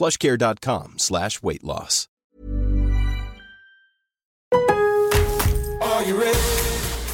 [0.00, 2.06] plushcare.com slash weight loss.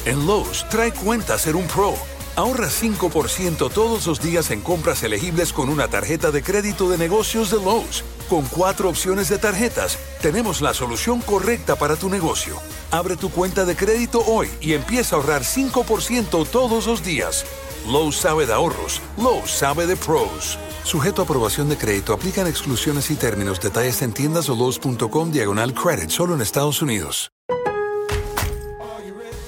[0.05, 1.95] En Lowe's, trae cuenta ser un pro.
[2.37, 7.51] Ahorra 5% todos los días en compras elegibles con una tarjeta de crédito de negocios
[7.51, 8.03] de Lowe's.
[8.29, 12.57] Con cuatro opciones de tarjetas, tenemos la solución correcta para tu negocio.
[12.91, 17.45] Abre tu cuenta de crédito hoy y empieza a ahorrar 5% todos los días.
[17.87, 20.59] Lowe's sabe de ahorros, Lowe's sabe de pros.
[20.83, 23.61] Sujeto a aprobación de crédito, aplican exclusiones y términos.
[23.61, 27.31] Detalles en tiendas o Lowe's.com diagonal credit, solo en Estados Unidos.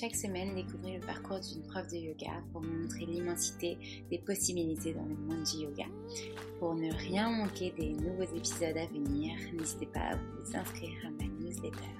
[0.00, 3.76] Chaque semaine, découvrez le parcours d'une prof de yoga pour montrer l'immensité
[4.10, 5.84] des possibilités dans le monde du yoga.
[6.58, 11.10] Pour ne rien manquer des nouveaux épisodes à venir, n'hésitez pas à vous inscrire à
[11.10, 11.92] ma newsletter.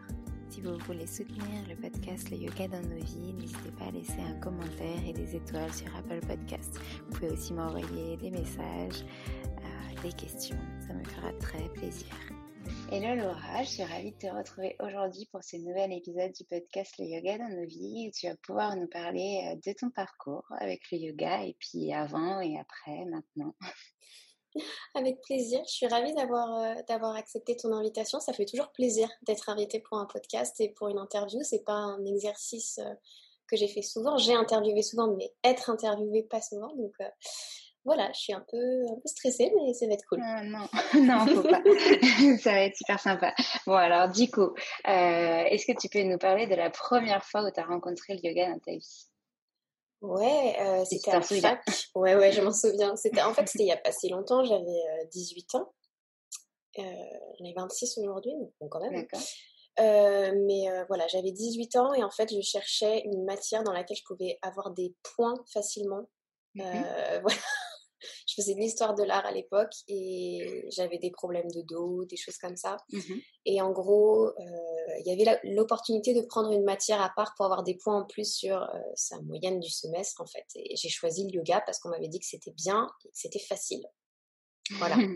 [0.49, 4.21] Si vous voulez soutenir le podcast Le Yoga dans nos vies, n'hésitez pas à laisser
[4.23, 6.81] un commentaire et des étoiles sur Apple Podcast.
[7.07, 9.05] Vous pouvez aussi m'envoyer des messages,
[9.45, 10.57] euh, des questions,
[10.87, 12.07] ça me fera très plaisir.
[12.93, 16.95] Hello Laura, je suis ravie de te retrouver aujourd'hui pour ce nouvel épisode du podcast
[16.99, 20.83] Le Yoga dans nos vies tu vas pouvoir nous parler euh, de ton parcours avec
[20.91, 23.55] le yoga et puis avant et après, maintenant.
[24.97, 28.19] Avec plaisir, je suis ravie d'avoir euh, d'avoir accepté ton invitation.
[28.19, 31.39] Ça fait toujours plaisir d'être invitée pour un podcast et pour une interview.
[31.43, 32.95] C'est pas un exercice euh,
[33.47, 34.19] que j'ai fait souvent.
[34.19, 36.75] J'ai interviewé souvent, mais être interviewée pas souvent.
[36.75, 36.95] Donc
[37.85, 40.21] voilà, je suis un peu, un peu stressée, mais ça va être cool.
[40.23, 40.69] Ah, non,
[41.01, 41.63] non, faut pas.
[42.43, 43.35] ça va être super sympa.
[43.67, 44.55] Bon, alors, du coup,
[44.87, 48.15] euh, est-ce que tu peux nous parler de la première fois où tu as rencontré
[48.15, 49.07] le yoga dans ta vie?
[50.03, 51.63] Ouais, euh, c'était à fac.
[51.95, 52.97] Ouais, ouais, je m'en souviens.
[52.97, 55.73] C'était, en fait, c'était il n'y a pas si longtemps, j'avais 18 euh, ans.
[56.77, 58.95] J'en ai 26 aujourd'hui, donc quand même.
[58.95, 59.21] D'accord.
[59.79, 64.05] mais voilà, j'avais 18 ans et en fait, je cherchais une matière dans laquelle je
[64.05, 66.03] pouvais avoir des points facilement.
[66.55, 66.63] Mmh
[67.23, 67.37] voilà
[68.27, 72.17] je faisais de l'histoire de l'art à l'époque et j'avais des problèmes de dos, des
[72.17, 72.77] choses comme ça.
[72.93, 73.15] Mmh
[73.47, 74.33] et en gros, euh,
[74.99, 78.05] il y avait l'opportunité de prendre une matière à part pour avoir des points en
[78.05, 80.45] plus sur euh, sa moyenne du semestre, en fait.
[80.57, 83.83] Et j'ai choisi le yoga parce qu'on m'avait dit que c'était bien que c'était facile.
[84.79, 84.97] Voilà.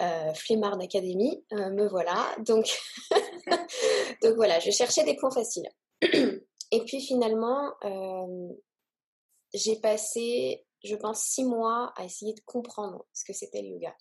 [0.00, 2.34] Euh, Flemmard d'Académie, euh, me voilà.
[2.40, 2.68] Donc,
[4.22, 5.68] donc voilà, je cherchais des points faciles.
[6.02, 7.72] et puis finalement,
[9.52, 13.96] j'ai passé je pense, six mois à essayer de comprendre ce que c'était le yoga.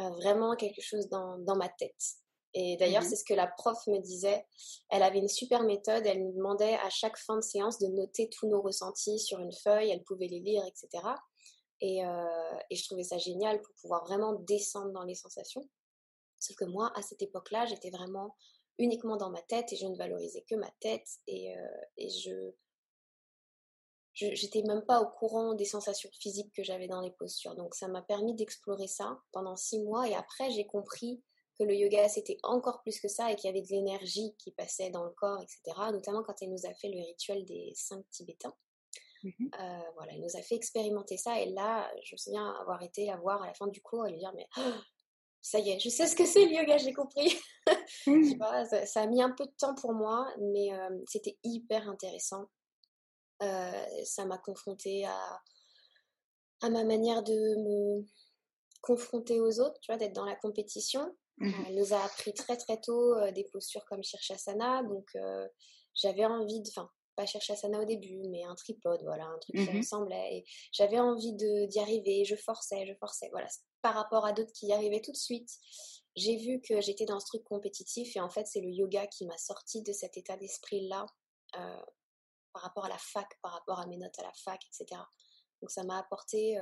[0.00, 1.94] Euh, vraiment quelque chose dans, dans ma tête.
[2.54, 4.44] Et d'ailleurs, mmh c'est ce que la prof me disait.
[4.88, 6.06] Elle avait une super méthode.
[6.06, 9.52] Elle nous demandait à chaque fin de séance de noter tous nos ressentis sur une
[9.52, 9.90] feuille.
[9.90, 11.04] Elle pouvait les lire, etc.
[11.80, 15.68] Et, euh, et je trouvais ça génial pour pouvoir vraiment descendre dans les sensations.
[16.38, 18.36] Sauf que moi, à cette époque-là, j'étais vraiment
[18.78, 21.08] uniquement dans ma tête et je ne valorisais que ma tête.
[21.26, 22.52] Et, euh, et je,
[24.14, 27.54] j'étais même pas au courant des sensations physiques que j'avais dans les postures.
[27.56, 31.22] Donc ça m'a permis d'explorer ça pendant six mois et après j'ai compris
[31.58, 34.52] que le yoga c'était encore plus que ça et qu'il y avait de l'énergie qui
[34.52, 35.60] passait dans le corps, etc.
[35.92, 38.54] Notamment quand elle nous a fait le rituel des cinq Tibétains.
[39.22, 42.82] Mmh euh, voilà, elle nous a fait expérimenter ça et là, je me souviens avoir
[42.82, 44.60] été la voir à la fin du cours et lui dire mais oh,
[45.42, 47.34] ça y est, je sais ce que c'est le yoga, j'ai compris.
[48.86, 52.46] Ça, a mis un peu de temps pour moi, mais euh, c'était hyper intéressant.
[53.42, 55.42] Euh, ça m'a confrontée à,
[56.62, 58.04] à ma manière de me
[58.80, 61.16] confronter aux autres, tu vois, d'être dans la compétition.
[61.38, 65.48] Mmh elle nous a appris très très tôt euh, des postures comme Shirshasana, donc euh,
[65.92, 69.72] j'avais envie de, enfin pas Shirshasana au début, mais un tripode, voilà, un truc qui
[69.72, 70.36] mmh ressemblait.
[70.36, 73.48] Et j'avais envie d'y arriver, je forçais, je forçais, voilà.
[73.82, 75.50] Par rapport à d'autres qui y arrivaient tout de suite,
[76.16, 79.26] j'ai vu que j'étais dans ce truc compétitif et en fait c'est le yoga qui
[79.26, 81.06] m'a sorti de cet état d'esprit là
[81.58, 81.82] euh,
[82.54, 84.98] par rapport à la fac, par rapport à mes notes à la fac, etc.
[85.60, 86.56] Donc ça m'a apporté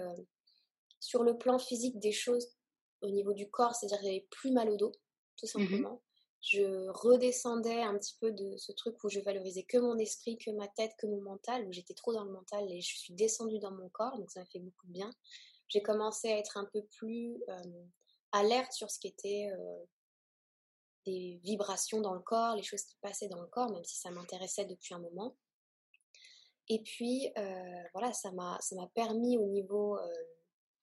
[0.98, 2.56] sur le plan physique des choses
[3.02, 4.92] au niveau du corps, c'est-à-dire que j'avais plus mal au dos,
[5.36, 6.02] tout mmh simplement.
[6.40, 10.50] Je redescendais un petit peu de ce truc où je valorisais que mon esprit, que
[10.50, 13.60] ma tête, que mon mental, où j'étais trop dans le mental et je suis descendue
[13.60, 15.10] dans mon corps, donc ça m'a fait beaucoup de bien.
[15.68, 17.40] J'ai commencé à être un peu plus
[18.32, 19.50] alerte sur ce qui était
[21.06, 24.10] des vibrations dans le corps, les choses qui passaient dans le corps, même si ça
[24.10, 25.36] m'intéressait depuis un moment.
[26.68, 27.32] Et puis,
[27.92, 28.58] voilà, ça m'a
[28.94, 29.98] permis au niveau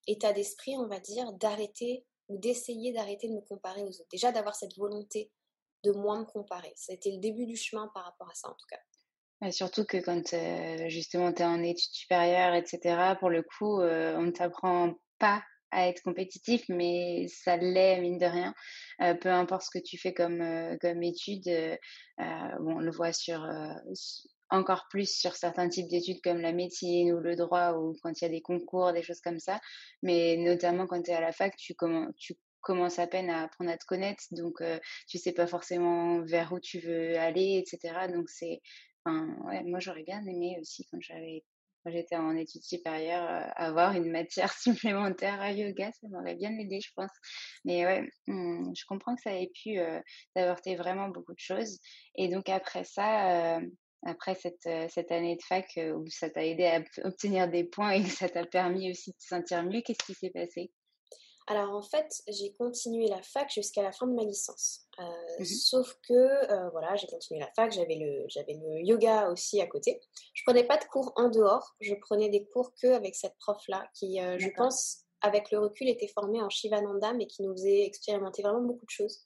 [0.07, 4.09] état d'esprit, on va dire, d'arrêter ou d'essayer d'arrêter de me comparer aux autres.
[4.11, 5.31] Déjà d'avoir cette volonté
[5.83, 6.73] de moins me comparer.
[6.75, 9.51] Ça a été le début du chemin par rapport à ça en tout cas.
[9.51, 14.15] surtout que quand euh, justement tu es en études supérieures, etc., pour le coup, euh,
[14.17, 18.53] on ne t'apprend pas à être compétitif, mais ça l'est, mine de rien.
[19.01, 21.49] Euh, peu importe ce que tu fais comme, comme étude,
[22.17, 23.47] bon, on le voit sur,
[24.49, 28.23] encore plus sur certains types d'études comme la médecine ou le droit ou quand il
[28.23, 29.59] y a des concours, des choses comme ça.
[30.01, 31.75] Mais notamment quand tu es à la fac, tu,
[32.61, 34.77] commences à peine à apprendre à te connaître, donc euh,
[35.07, 38.07] tu sais pas forcément vers où tu veux aller, etc.
[38.11, 38.59] Donc c'est,
[39.05, 41.43] moi j'aurais bien aimé aussi quand j'avais
[41.85, 46.79] j'étais en études supérieures, euh, avoir une matière supplémentaire à yoga, ça m'aurait bien aidé,
[46.81, 47.11] je pense.
[47.65, 49.99] Mais ouais, mmh, je comprends que ça ait pu euh,
[50.35, 51.79] t'apporter vraiment beaucoup de choses.
[52.15, 53.59] Et donc après ça,
[54.05, 57.63] après cette, euh, cette année de fac euh, où ça t'a aidé à obtenir des
[57.63, 60.71] points et que ça t'a permis aussi de te sentir mieux, qu'est-ce qui s'est passé?
[61.49, 64.87] Alors en fait, j'ai continué la fac jusqu'à la fin de ma licence.
[64.99, 65.03] Euh,
[65.39, 69.65] mmh sauf que voilà, j'ai continué la fac, j'avais le, j'avais le yoga aussi à
[69.65, 69.99] côté.
[70.35, 73.89] Je prenais pas de cours en dehors, je prenais des cours que avec cette prof-là
[73.95, 78.43] qui, je pense, avec le recul, était formée en Shivananda mais qui nous faisait expérimenter
[78.43, 79.25] vraiment beaucoup de choses.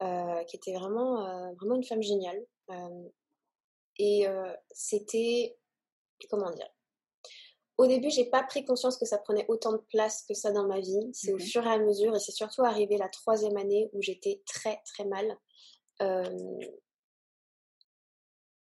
[0.00, 2.44] qui était vraiment, vraiment une femme géniale.
[3.98, 4.26] Et
[4.72, 5.56] c'était,
[6.28, 6.68] comment dire,
[7.78, 10.66] au début, j'ai pas pris conscience que ça prenait autant de place que ça dans
[10.66, 11.10] ma vie.
[11.12, 14.00] C'est au mmh fur et à mesure, et c'est surtout arrivé la troisième année où
[14.00, 15.36] j'étais très très mal.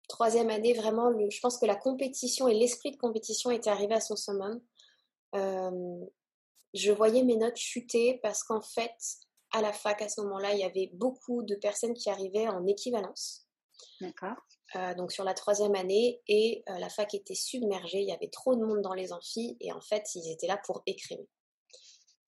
[0.09, 3.95] troisième année, vraiment, le, je pense que la compétition et l'esprit de compétition était arrivé
[3.95, 4.61] à son summum.
[5.35, 8.95] je voyais mes notes chuter parce qu'en fait,
[9.53, 12.67] à la fac, à ce moment-là, il y avait beaucoup de personnes qui arrivaient en
[12.67, 13.49] équivalence.
[14.01, 14.37] D'accord.
[14.77, 18.29] Euh, donc sur la troisième année, et euh, la fac était submergée, il y avait
[18.29, 21.25] trop de monde dans les amphis, et en fait, ils étaient là pour écrire.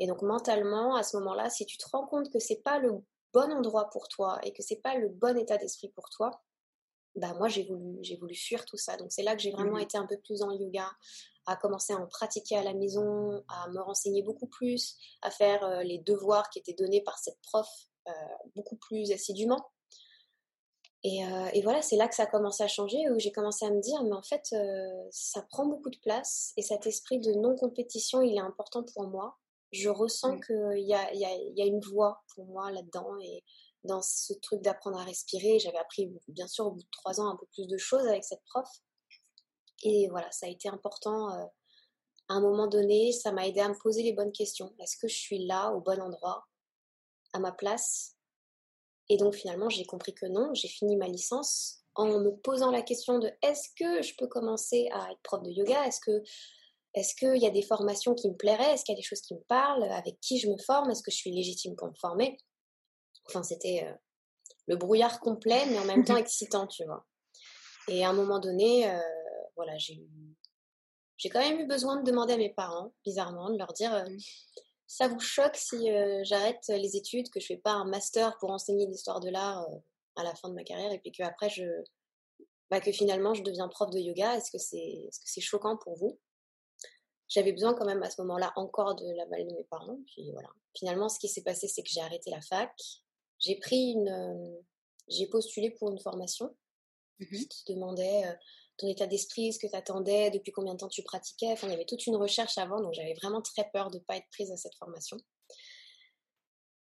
[0.00, 2.92] Et donc mentalement, à ce moment-là, si tu te rends compte que c'est pas le
[3.32, 6.42] bon endroit pour toi et que c'est pas le bon état d'esprit pour toi,
[7.14, 8.96] bah moi j'ai voulu j'ai voulu fuir tout ça.
[8.96, 10.90] Donc c'est là que j'ai vraiment mmh été un peu plus en yoga,
[11.46, 15.62] à commencer à en pratiquer à la maison, à me renseigner beaucoup plus, à faire
[15.64, 17.68] euh, les devoirs qui étaient donnés par cette prof
[18.56, 19.70] beaucoup plus assidûment.
[21.04, 23.70] Euh, et, voilà, c'est là que ça a commencé à changer, où j'ai commencé à
[23.70, 27.32] me dire, mais en fait, euh, ça prend beaucoup de place et cet esprit de
[27.32, 29.36] non-compétition, il est important pour moi.
[29.72, 33.42] Je ressens qu'il y a, y, a, y a une voie pour moi là-dedans et
[33.84, 35.58] dans ce truc d'apprendre à respirer.
[35.58, 38.22] J'avais appris, bien sûr, au bout de trois ans, un peu plus de choses avec
[38.22, 38.68] cette prof.
[39.82, 41.30] Et voilà, ça a été important.
[41.30, 41.44] Euh,
[42.28, 44.74] à un moment donné, ça m'a aidé à me poser les bonnes questions.
[44.78, 46.46] Est-ce que je suis là, au bon endroit,
[47.32, 48.16] à ma place?
[49.12, 52.80] Et donc finalement, j'ai compris que non, j'ai fini ma licence en me posant la
[52.80, 55.86] question de est-ce que je peux commencer à être prof de yoga?
[55.86, 56.22] Est-ce que
[56.94, 58.72] est-ce qu'il y a des formations qui me plairaient?
[58.72, 59.84] Est-ce qu'il y a des choses qui me parlent?
[59.84, 60.90] Avec qui je me forme?
[60.90, 62.38] Est-ce que je suis légitime pour me former?
[63.28, 63.94] Enfin, c'était euh,
[64.66, 67.04] le brouillard complet, mais en même temps excitant, tu vois.
[67.88, 68.98] Et à un moment donné, euh,
[69.56, 70.02] voilà, j'ai
[71.18, 74.04] j'ai quand même eu besoin de demander à mes parents, bizarrement, de leur dire euh,
[74.92, 78.50] ça vous choque si euh, j'arrête les études, que je fais pas un master pour
[78.50, 79.78] enseigner l'histoire de l'art euh,
[80.16, 81.64] à la fin de ma carrière et puis que après je
[82.70, 84.36] bah, que finalement je deviens prof de yoga?
[84.36, 86.20] Est-ce que c'est est-ce que c'est choquant pour vous?
[87.28, 89.98] J'avais besoin quand même à ce moment-là encore de la balle de mes parents.
[90.08, 90.50] Puis voilà.
[90.76, 92.70] Finalement, ce qui s'est passé, c'est que j'ai arrêté la fac.
[93.38, 94.62] j'ai pris une,
[95.08, 96.54] j'ai postulé pour une formation
[97.18, 98.24] mmh qui demandait
[98.82, 101.52] ton état d'esprit, ce que tu attendais, depuis combien de temps tu pratiquais.
[101.52, 104.02] Enfin, il y avait toute une recherche avant, donc j'avais vraiment très peur de ne
[104.02, 105.16] pas être prise à cette formation.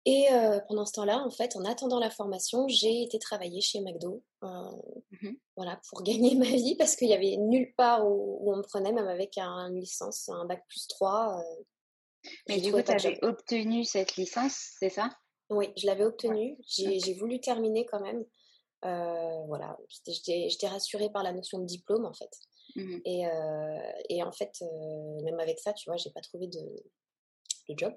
[0.04, 0.26] Et
[0.66, 5.30] pendant ce temps-là, en fait, en attendant la formation, j'ai été travailler chez McDo, mmh
[5.56, 8.92] voilà, pour gagner ma vie, parce qu'il y avait nulle part où, on me prenait,
[8.92, 11.42] même avec un, une licence, un bac plus 3.
[12.48, 15.10] Mais du coup, tu avais obtenu cette licence, c'est ça?
[15.50, 16.56] Oui, je l'avais obtenue.
[16.66, 18.24] J'ai voulu terminer quand même.
[18.82, 22.30] Voilà, j'étais rassurée par la notion de diplôme, en fait.
[22.74, 23.24] Mmh et,
[24.08, 24.62] et, en fait,
[25.24, 26.60] même avec ça, tu vois, j'ai pas trouvé de,
[27.76, 27.94] job.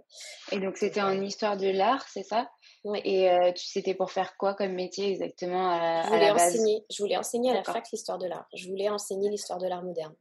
[0.51, 2.49] Et donc, c'était en histoire de l'art, c'est ça?
[2.83, 3.01] Oui.
[3.03, 6.55] Et euh, c'était pour faire quoi comme métier exactement à, je voulais la base?
[6.55, 8.47] enseigner, Je voulais enseigner à la fac l'histoire de l'art.
[8.53, 10.15] Je voulais enseigner l'histoire de l'art moderne.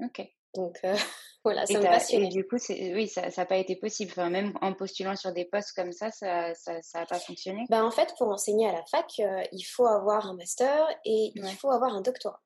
[0.00, 0.22] Ok.
[0.56, 0.94] Donc, euh,
[1.44, 2.26] voilà, ça me passionnait.
[2.26, 4.10] Et du coup, oui, ça n'a pas été possible.
[4.12, 7.84] Enfin, même en postulant sur des postes comme ça, ça n'a ça, pas fonctionné ben,
[7.84, 11.56] En fait, pour enseigner à la fac, euh, il faut avoir un master et il
[11.56, 12.40] faut avoir un doctorat.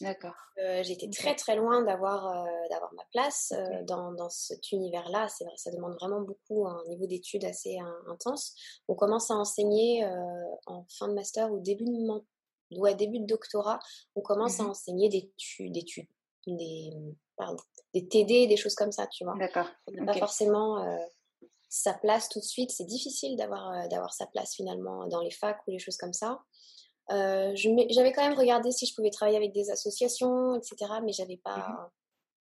[0.00, 0.36] D'accord.
[0.62, 5.26] Euh, j'étais très très loin d'avoir d'avoir ma place dans, dans, cet univers-là.
[5.28, 8.54] C'est vrai, ça demande vraiment beaucoup un niveau d'études assez intense.
[8.86, 10.06] On commence à enseigner
[10.66, 11.90] en fin de master ou début de
[12.76, 13.80] ou à début de doctorat.
[14.14, 15.72] On commence à mmh enseigner des études,
[16.46, 16.92] des
[17.94, 19.34] des TD, des choses comme ça, tu vois.
[19.38, 19.68] D'accord.
[20.06, 20.84] Pas forcément
[21.68, 22.70] sa place tout de suite.
[22.70, 26.40] C'est difficile d'avoir d'avoir sa place finalement dans les facs ou les choses comme ça.
[27.10, 30.92] Euh, j'avais quand même regardé si je pouvais travailler avec des associations, etc.
[31.04, 31.90] Mais j'avais pas, mmh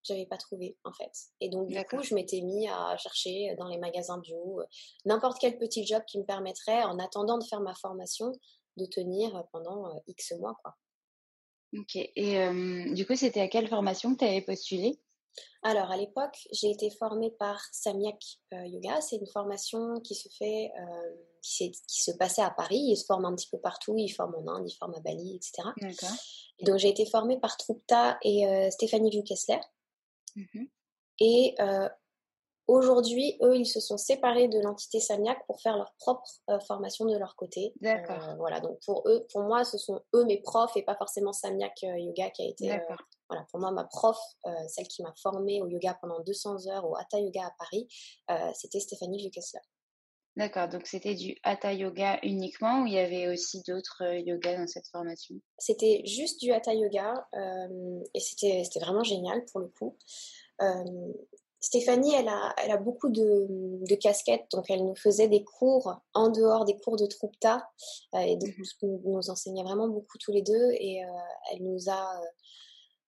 [0.04, 1.12] j'avais pas trouvé en fait.
[1.42, 4.66] Et donc du coup, je m'étais mis à chercher dans les magasins bio euh,
[5.04, 8.32] n'importe quel petit job qui me permettrait, en attendant de faire ma formation,
[8.78, 10.76] de tenir pendant euh, X mois, quoi.
[11.78, 11.96] Ok.
[11.96, 15.00] Et du coup, c'était à quelle formation que tu avais postulé?
[15.64, 18.18] Alors, à l'époque, j'ai été formée par Samyak
[18.54, 19.02] euh, Yoga.
[19.02, 22.80] C'est une formation qui se fait, euh, qui, se passait à Paris.
[22.80, 23.96] Il se forme un petit peu partout.
[23.98, 25.70] Il forme en Inde, il forme à Bali, etc.
[25.82, 26.16] D'accord.
[26.62, 29.60] donc, j'ai été formée par Trupta et euh, Stéphanie Vu-Kessler.
[30.36, 30.66] Mmh
[31.20, 31.56] et
[32.68, 36.24] aujourd'hui, eux, ils se sont séparés de l'entité Samyak pour faire leur propre
[36.68, 37.74] formation de leur côté.
[37.82, 38.36] D'accord.
[38.38, 38.60] voilà.
[38.60, 42.30] Donc, pour eux, pour moi, ce sont eux mes profs et pas forcément Samyak Yoga
[42.32, 42.80] qui a été
[43.30, 46.86] voilà, pour moi, ma prof, euh, celle qui m'a formée au yoga pendant 200 heures
[46.90, 47.88] au Hatha Yoga à Paris,
[48.32, 49.60] euh, c'était Stéphanie Vucessler.
[50.38, 54.56] D'accord, donc c'était du Hatha Yoga uniquement ou il y avait aussi d'autres euh, yogas
[54.56, 55.36] dans cette formation?
[55.58, 57.28] C'était juste du Hatha Yoga
[58.14, 59.98] et c'était vraiment génial pour le coup.
[61.60, 66.00] Stéphanie, elle a, elle a beaucoup de, de, casquettes, donc elle nous faisait des cours
[66.14, 67.68] en dehors des cours de Trupta
[68.14, 71.02] et donc, mmh nous, nous enseignait vraiment beaucoup tous les deux et
[71.52, 72.22] elle nous a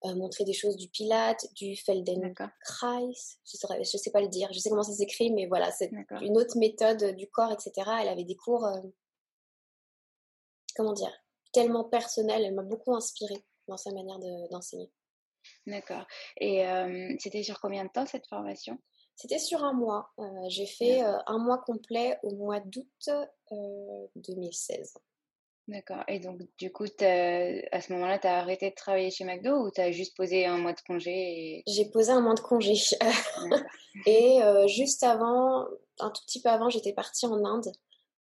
[0.06, 4.58] euh, montrer des choses du Pilate, du Feldenkrais, je ne sais, pas le dire, je
[4.58, 5.92] sais comment ça s'écrit, mais voilà, c'est
[6.22, 7.74] une autre méthode du corps, etc.
[8.02, 8.80] Elle avait des cours, euh,
[10.74, 11.12] comment dire,
[11.52, 14.90] tellement personnels, elle m'a beaucoup inspirée dans sa manière d'enseigner.
[15.68, 16.06] D'accord.
[16.38, 18.78] Et euh, c'était sur combien de temps cette formation?
[19.16, 20.14] C'était sur un mois.
[20.48, 23.10] J'ai fait un mois complet au mois d'août
[24.16, 24.94] 2016.
[25.70, 26.04] D'accord.
[26.08, 29.70] Et donc, du coup, à ce moment-là, tu as arrêté de travailler chez McDo ou
[29.70, 32.74] tu as juste posé un mois de congé J'ai posé un mois de congé.
[34.08, 35.68] et euh, juste avant,
[36.00, 37.72] un tout petit peu avant, j'étais partie en Inde.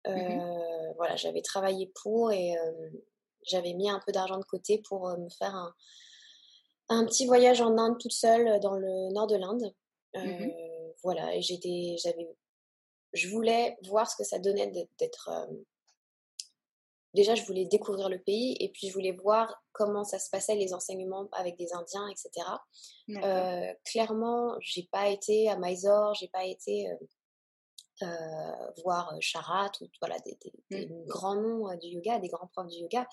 [0.06, 2.90] Euh, mmh voilà, j'avais travaillé pour et euh,
[3.44, 5.74] j'avais mis un peu d'argent de côté pour me faire un,
[6.88, 9.74] un, petit voyage en Inde toute seule dans le nord de l'Inde.
[10.14, 10.50] Mmh
[11.02, 12.28] voilà, et j'étais, j'avais,
[13.12, 14.70] je voulais voir ce que ça donnait
[15.00, 15.30] d'être
[17.14, 20.54] déjà, je voulais découvrir le pays et puis je voulais voir comment ça se passait,
[20.54, 22.46] les enseignements avec des Indiens, etc.
[23.10, 26.88] Euh, clairement, j'ai pas été à Mysore, j'ai pas été
[28.02, 30.38] euh, euh, voir Charat ou voilà, des,
[30.71, 31.06] mmh.
[31.06, 33.06] grands noms du yoga, des grands profs du yoga.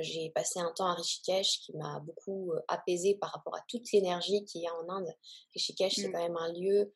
[0.00, 4.44] j'ai passé un temps à Rishikesh qui m'a beaucoup apaisé par rapport à toute l'énergie
[4.44, 5.12] qu'il y a en Inde.
[5.54, 6.12] Rishikesh, c'est mmh.
[6.12, 6.92] quand même un lieu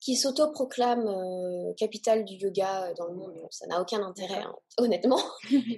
[0.00, 3.34] qui s'autoproclame euh, capitale du yoga euh, dans le monde.
[3.50, 5.20] ça n'a aucun intérêt, hein, honnêtement.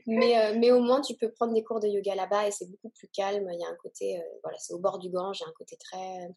[0.07, 2.69] mais, euh, mais au moins, tu peux prendre des cours de yoga là-bas et c'est
[2.71, 3.49] beaucoup plus calme.
[3.53, 5.55] Il y a un côté, voilà, c'est au bord du Gange, il y a un
[5.57, 6.29] côté très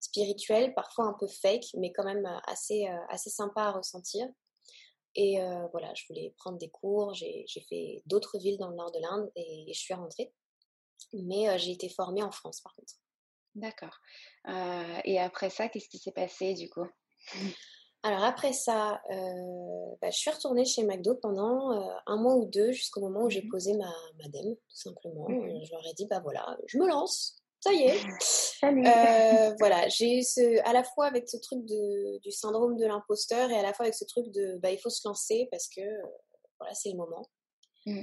[0.00, 4.26] spirituel, parfois un peu fake, mais quand même assez, assez sympa à ressentir.
[5.14, 5.38] Et
[5.72, 7.14] voilà, je voulais prendre des cours.
[7.14, 10.32] J'ai fait d'autres villes dans le nord de l'Inde et, je suis rentrée.
[11.12, 12.94] Mais j'ai été formée en France, par contre.
[13.54, 13.98] D'accord.
[15.04, 16.86] et après ça, qu'est-ce qui s'est passé du coup?
[18.04, 22.46] Alors après ça, euh, bah, je suis retournée chez McDo pendant euh, un mois ou
[22.46, 25.28] deux jusqu'au moment où j'ai mmh posé ma, ma tout simplement.
[25.28, 28.00] Mmh je leur ai dit, bah voilà, je me lance, ça y est.
[28.64, 32.86] Euh, voilà, j'ai eu ce, à la fois avec ce truc de, du syndrome de
[32.86, 35.68] l'imposteur et à la fois avec ce truc de, bah il faut se lancer parce
[35.68, 35.80] que
[36.58, 37.28] voilà, c'est le moment.
[37.86, 38.02] Mmh.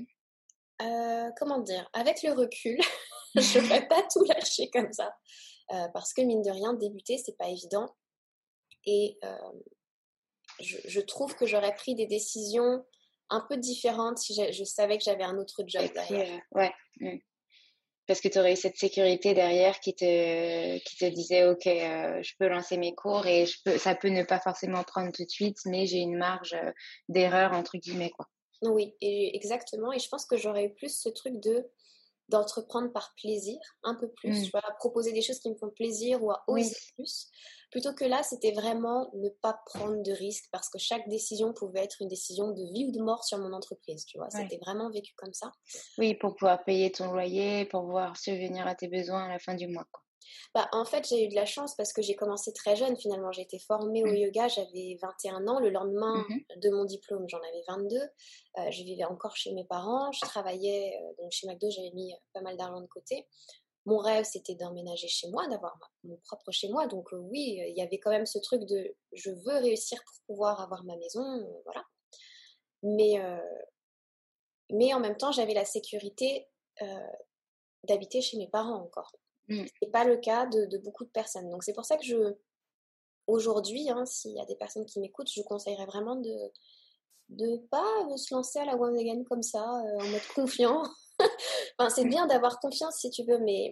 [1.38, 2.79] comment dire Avec le recul,
[3.35, 5.13] je ne vais pas tout lâcher comme ça.
[5.93, 7.88] parce que mine de rien, débuter, c'est pas évident.
[8.85, 9.17] Et
[10.59, 12.85] je, trouve que j'aurais pris des décisions
[13.29, 16.41] un peu différentes si je, savais que j'avais un autre job derrière.
[16.51, 16.74] ouais.
[17.00, 17.17] Mmh
[18.07, 22.21] parce que tu aurais eu cette sécurité derrière qui te, qui te disait, OK, euh,
[22.21, 25.24] je peux lancer mes cours et je peux, ça peut ne pas forcément prendre tout
[25.24, 26.71] de suite, mais j'ai une marge euh,
[27.09, 28.12] d'erreur, entre guillemets.
[28.12, 28.27] Quoi.
[28.62, 29.91] Oui, exactement.
[29.91, 31.65] Et je pense que j'aurais eu plus ce truc de
[32.29, 34.44] d'entreprendre par plaisir, un peu plus, mmh.
[34.44, 37.29] tu vois, proposer des choses qui me font plaisir ou à oser plus.
[37.72, 41.84] Plutôt que là, c'était vraiment ne pas prendre de risques parce que chaque décision pouvait
[41.84, 44.29] être une décision de vie ou de mort sur mon entreprise, tu vois.
[44.29, 45.51] C'était vraiment vécu comme ça.
[45.98, 49.55] Oui, pour pouvoir payer ton loyer, pour pouvoir subvenir à tes besoins à la fin
[49.55, 49.86] du mois.
[49.91, 50.04] Quoi.
[50.53, 53.32] Bah, en fait, j'ai eu de la chance parce que j'ai commencé très jeune finalement.
[53.32, 54.15] J'ai été formée au mmh.
[54.15, 55.60] yoga, j'avais 21 ans.
[55.60, 57.98] Le lendemain mmh de mon diplôme, j'en avais 22.
[57.98, 60.12] Euh, je vivais encore chez mes parents.
[60.12, 63.27] Je travaillais euh, donc chez McDo, j'avais mis pas mal d'argent de côté
[63.86, 66.88] mon rêve, c'était d'emménager chez moi, d'avoir mon propre chez moi.
[66.88, 70.15] Donc euh, oui, il y avait quand même ce truc de je veux réussir pour
[70.27, 71.84] pouvoir avoir ma maison, euh, voilà.
[72.84, 73.39] Mais, euh,
[74.72, 76.48] mais en même temps, j'avais la sécurité
[77.84, 79.15] d'habiter chez mes parents encore.
[79.48, 79.66] Mmh.
[79.66, 81.50] Ce n'est pas le cas de, beaucoup de personnes.
[81.50, 82.36] Donc c'est pour ça que je,
[83.28, 86.52] aujourd'hui, hein, s'il y a des personnes qui m'écoutent, je conseillerais vraiment de
[87.30, 90.84] de pas se lancer à la one again comme ça, en mode confiant.
[91.80, 93.72] enfin, c'est bien d'avoir confiance si tu veux, mais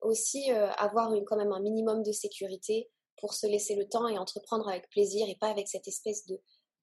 [0.00, 4.18] aussi euh, avoir quand même un minimum de sécurité pour se laisser le temps et
[4.18, 6.40] entreprendre avec plaisir et pas avec cette espèce de,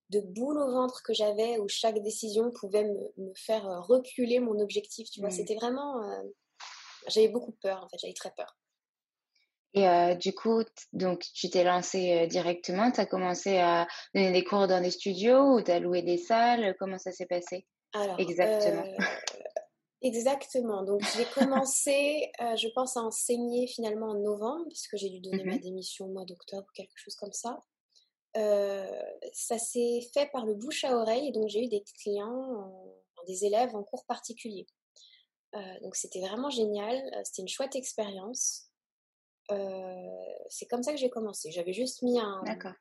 [0.09, 4.59] de boule au ventre que j'avais où chaque décision pouvait me, faire euh, reculer mon
[4.59, 5.09] objectif.
[5.11, 5.33] Tu vois, mmh.
[5.33, 6.03] c'était vraiment.
[6.03, 6.23] Euh,
[7.07, 8.57] j'avais beaucoup peur en fait, j'avais très peur.
[9.75, 10.63] Et du coup,
[10.93, 15.57] donc tu t'es lancé directement, tu as commencé à donner des cours dans des studios
[15.57, 16.75] ou tu as loué des salles?
[16.79, 17.67] Comment ça s'est passé?
[17.93, 18.83] Alors, Exactement.
[20.01, 20.83] Exactement.
[20.83, 25.43] Donc, j'ai commencé, euh, je pense, à enseigner finalement en novembre, puisque j'ai dû donner
[25.43, 27.59] ma mmh démission au mois d'octobre ou quelque chose comme ça.
[28.37, 28.87] Euh,
[29.33, 32.71] ça s'est fait par le bouche à oreille, donc j'ai eu des clients,
[33.27, 34.67] des élèves en cours particulier.
[35.55, 36.97] Euh, donc, c'était vraiment génial.
[37.23, 38.71] C'était une chouette expérience.
[39.49, 41.51] c'est comme ça que j'ai commencé.
[41.51, 42.41] J'avais juste mis un.
[42.43, 42.73] D'accord.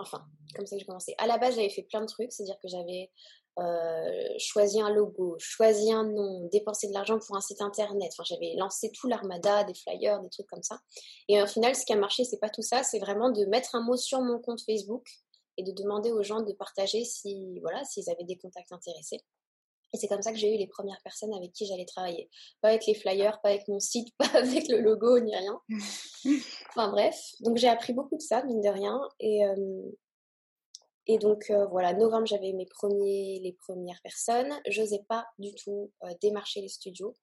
[0.00, 1.14] Enfin, comme ça que j'ai commencé.
[1.18, 3.10] À la base, j'avais fait plein de trucs, c'est-à-dire que j'avais
[3.58, 8.12] euh, choisi un logo, choisi un nom, dépenser de l'argent pour un site internet.
[8.12, 10.78] Enfin, j'avais lancé tout l'armada, des flyers, des trucs comme ça.
[11.28, 13.74] Et au final, ce qui a marché, c'est pas tout ça, c'est vraiment de mettre
[13.74, 15.04] un mot sur mon compte Facebook
[15.56, 19.24] et de demander aux gens de partager si voilà s'ils avaient des contacts intéressés.
[19.92, 22.28] Et c'est comme ça que j'ai eu les premières personnes avec qui j'allais travailler.
[22.60, 25.60] Pas avec les flyers, pas avec mon site, pas avec le logo, ni rien.
[26.70, 29.00] enfin bref, donc j'ai appris beaucoup de ça, mine de rien.
[29.20, 29.90] Et, euh,
[31.06, 34.52] et donc euh, voilà, novembre, j'avais mes premiers, les premières personnes.
[34.68, 37.16] Je n'osais pas du tout euh, démarcher les studios.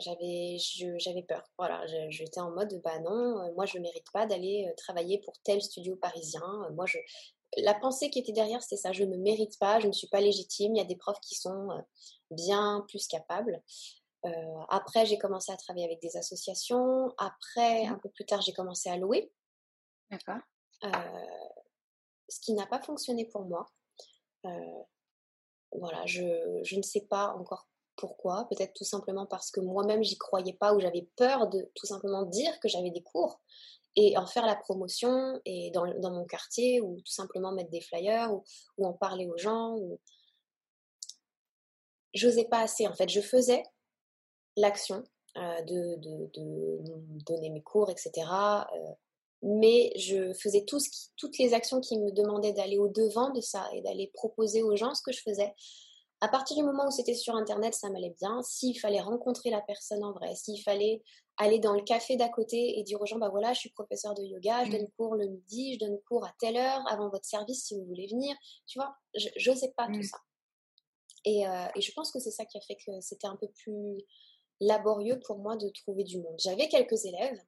[0.00, 0.56] J'avais,
[0.98, 1.42] j'avais peur.
[1.56, 5.60] Voilà, j'étais en mode, bah non, moi je ne mérite pas d'aller travailler pour tel
[5.62, 6.42] studio parisien.
[6.74, 6.98] Moi, je,
[7.56, 8.92] la pensée qui était derrière, c'était ça.
[8.92, 10.74] Je ne mérite pas, je ne suis pas légitime.
[10.74, 11.68] Il y a des profs qui sont
[12.30, 13.62] bien plus capables.
[14.68, 17.12] après, j'ai commencé à travailler avec des associations.
[17.18, 17.92] Après, mmh.
[17.92, 19.32] un peu plus tard, j'ai commencé à louer.
[20.10, 20.40] D'accord
[22.28, 23.70] ce qui n'a pas fonctionné pour moi.
[24.44, 24.82] Euh,
[25.72, 28.46] voilà, je, je, ne sais pas encore pourquoi.
[28.48, 32.22] Peut-être tout simplement parce que moi-même, j'y croyais pas ou j'avais peur de tout simplement
[32.24, 33.40] dire que j'avais des cours
[34.00, 37.80] et en faire la promotion et dans, dans, mon quartier ou tout simplement mettre des
[37.80, 39.74] flyers ou, en parler aux gens.
[39.74, 39.98] Ou...
[42.14, 42.86] J'osais pas assez.
[42.86, 43.64] En fait, je faisais
[44.56, 45.02] l'action
[45.36, 46.80] euh, de, de,
[47.26, 48.24] donner mes cours, etc
[49.42, 53.40] mais je faisais tout ce toutes les actions qui me demandaient d'aller au devant de
[53.40, 55.54] ça et d'aller proposer aux gens ce que je faisais.
[56.20, 58.42] À partir du moment où c'était sur Internet, ça m'allait bien.
[58.42, 61.02] S'il fallait rencontrer la personne en vrai, s'il fallait
[61.36, 64.14] aller dans le café d'à côté et dire aux gens, bah voilà, je suis professeur
[64.14, 64.72] de yoga, je mmh.
[64.72, 67.84] donne cours le midi, je donne cours à telle heure, avant votre service si vous
[67.84, 68.34] voulez venir.
[68.66, 70.02] Tu vois, je n'osais pas tout mmh.
[70.02, 70.18] ça.
[71.24, 73.48] Et, euh, et, je pense que c'est ça qui a fait que c'était un peu
[73.48, 73.98] plus
[74.60, 76.34] laborieux pour moi de trouver du monde.
[76.38, 77.40] J'avais quelques élèves,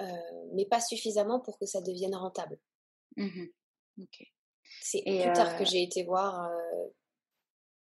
[0.00, 0.04] euh,
[0.54, 2.58] mais pas suffisamment pour que ça devienne rentable.
[3.16, 3.46] Mmh
[4.80, 6.50] C'est plus tard que euh j'ai été voir.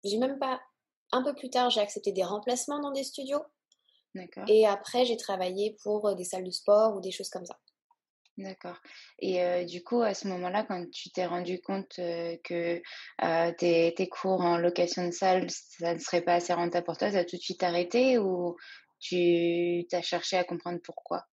[0.06, 0.62] Euh, j'ai même pas.
[1.12, 3.44] Un peu plus tard, j'ai accepté des remplacements dans des studios.
[4.48, 7.60] Et après, j'ai travaillé pour des salles de sport ou des choses comme ça.
[8.38, 8.78] D'accord.
[9.20, 12.82] Et du coup, à ce moment-là, quand tu t'es rendu compte que
[13.58, 17.12] tes, tes, cours en location de salle, ça ne serait pas assez rentable pour toi,
[17.12, 18.56] ça a tout de suite arrêté ou
[19.00, 21.26] tu as cherché à comprendre pourquoi?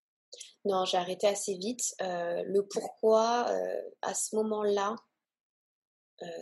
[0.65, 1.95] Non, j'ai arrêté assez vite.
[2.03, 4.95] Euh, le pourquoi, euh, à ce moment-là,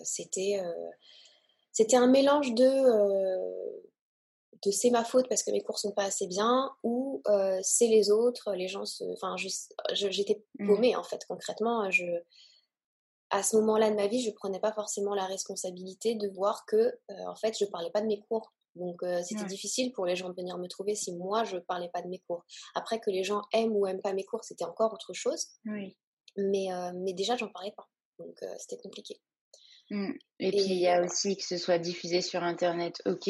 [0.03, 0.61] c'était
[1.79, 2.71] c'était un mélange de
[4.65, 7.23] de c'est ma faute parce que mes cours sont pas assez bien ou
[7.63, 9.37] c'est les autres, les gens se, enfin
[9.93, 10.67] j'étais mmh.
[10.67, 11.89] paumée en fait concrètement.
[11.93, 12.05] Je
[13.31, 16.99] à ce moment-là de ma vie, je prenais pas forcément la responsabilité de voir que
[17.09, 18.53] en fait je parlais pas de mes cours.
[18.75, 22.03] Donc c'était difficile pour les gens de venir me trouver si moi je parlais pas
[22.03, 22.45] de mes cours.
[22.75, 25.47] Après que les gens aiment ou aiment pas mes cours, c'était encore autre chose.
[25.65, 25.97] Oui.
[26.37, 27.87] Mais mais déjà j'en parlais pas.
[28.19, 29.21] Donc c'était compliqué.
[29.91, 30.13] Mmh.
[30.41, 33.29] Et, puis il y a aussi que ce soit diffusé sur Internet, ok,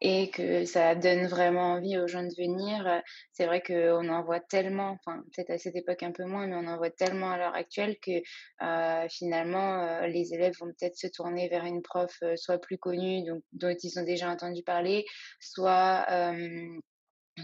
[0.00, 3.00] et que ça donne vraiment envie aux gens de venir.
[3.32, 6.56] C'est vrai qu'on en voit tellement, enfin peut-être à cette époque un peu moins, mais
[6.56, 8.22] on en voit tellement à l'heure actuelle que
[8.62, 12.76] euh, finalement euh, les élèves vont peut-être se tourner vers une prof euh, soit plus
[12.76, 15.06] connue, donc dont ils ont déjà entendu parler,
[15.38, 16.04] soit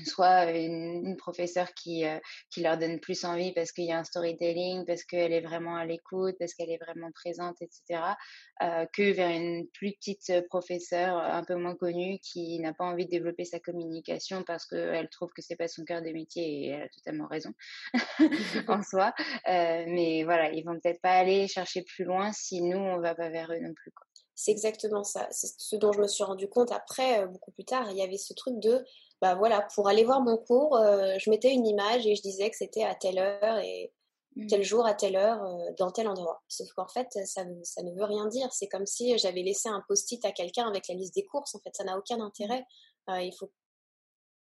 [0.05, 2.19] soit une, une professeure qui, euh,
[2.51, 5.77] qui leur donne plus envie parce qu'il y a un storytelling, parce qu'elle est vraiment
[5.77, 8.03] à l'écoute, parce qu'elle est vraiment présente, etc.,
[8.63, 13.05] euh, que vers une plus petite professeure un peu moins connue qui n'a pas envie
[13.05, 16.69] de développer sa communication parce qu'elle trouve que c'est pas son cœur de métier et
[16.69, 17.53] elle a totalement raison
[18.69, 19.15] en soi.
[19.49, 23.15] Euh, mais voilà, ils vont peut-être pas aller chercher plus loin si nous, on va
[23.15, 23.93] pas vers eux non plus.
[23.93, 24.06] Quoi.
[24.37, 25.27] C'est exactement ça.
[25.31, 27.91] C'est ce dont je me suis rendu compte après, beaucoup plus tard.
[27.91, 28.85] Il y avait ce truc de
[29.21, 32.51] bah voilà, pour aller voir mon cours, euh, je mettais une image et je disais
[32.51, 33.93] que c'était à telle heure et
[34.37, 34.47] mmh.
[34.49, 36.43] tel jour à telle heure euh, dans tel endroit.
[36.49, 38.53] Sauf qu'en fait, ça, ça, ne veut rien dire.
[38.53, 41.55] C'est comme si j'avais laissé un post-it à quelqu'un avec la liste des courses.
[41.55, 42.67] En fait, ça n'a aucun intérêt.
[43.09, 43.51] Euh, il faut,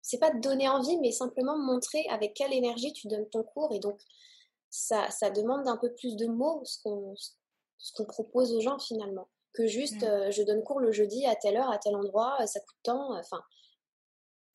[0.02, 3.74] c'est pas de donner envie, mais simplement montrer avec quelle énergie tu donnes ton cours.
[3.76, 4.00] Et donc,
[4.72, 7.14] ça, ça demande un peu plus de mots ce qu'on,
[7.78, 10.32] ce qu'on propose aux gens finalement que juste mmh.
[10.32, 13.18] je donne cours le jeudi à telle heure à tel endroit, ça coûte tant.
[13.18, 13.42] Enfin,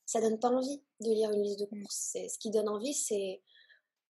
[0.07, 1.83] ça donne pas envie de lire une liste de mmh.
[1.83, 2.17] courses.
[2.29, 3.43] Ce qui donne envie, c'est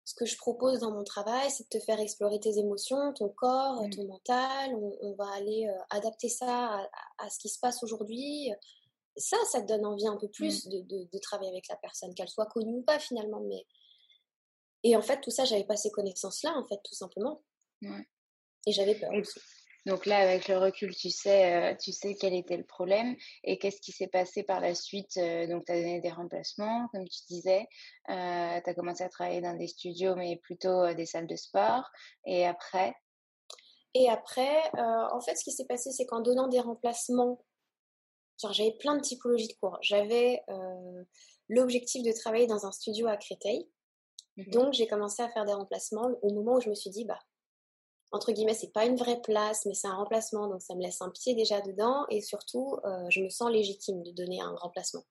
[0.04, 3.28] ce que je propose dans mon travail, c'est de te faire explorer tes émotions, ton
[3.28, 4.74] corps, ton mental.
[4.74, 8.50] On, va aller euh, adapter ça à, ce qui se passe aujourd'hui.
[9.16, 10.70] Ça, ça te donne envie un peu plus mmh.
[10.86, 13.40] de, travailler avec la personne, qu'elle soit connue ou pas finalement.
[13.40, 13.66] Mais
[14.84, 17.42] et en fait, tout ça, j'avais pas ces connaissances-là, en fait, tout simplement.
[17.82, 19.40] Et j'avais peur aussi.
[19.86, 23.58] Donc là, avec le recul, tu sais, euh, tu sais quel était le problème et
[23.58, 25.16] qu'est-ce qui s'est passé par la suite.
[25.16, 27.66] Euh, donc, tu as donné des remplacements, comme tu disais.
[28.10, 31.84] Euh, tu as commencé à travailler dans des studios, mais plutôt des salles de sport.
[32.26, 32.94] Et après?
[33.94, 37.42] Et après, en fait, ce qui s'est passé, c'est qu'en donnant des remplacements,
[38.52, 39.78] j'avais plein de typologies de cours.
[39.80, 40.42] J'avais
[41.48, 43.68] l'objectif de travailler dans un studio à Créteil.
[44.36, 47.04] Mmh donc, j'ai commencé à faire des remplacements au moment où je me suis dit,
[47.04, 47.18] bah,
[48.12, 51.02] entre guillemets, c'est pas une vraie place, mais c'est un remplacement, donc ça me laisse
[51.02, 55.04] un pied déjà dedans, et surtout, euh, je me sens légitime de donner un remplacement.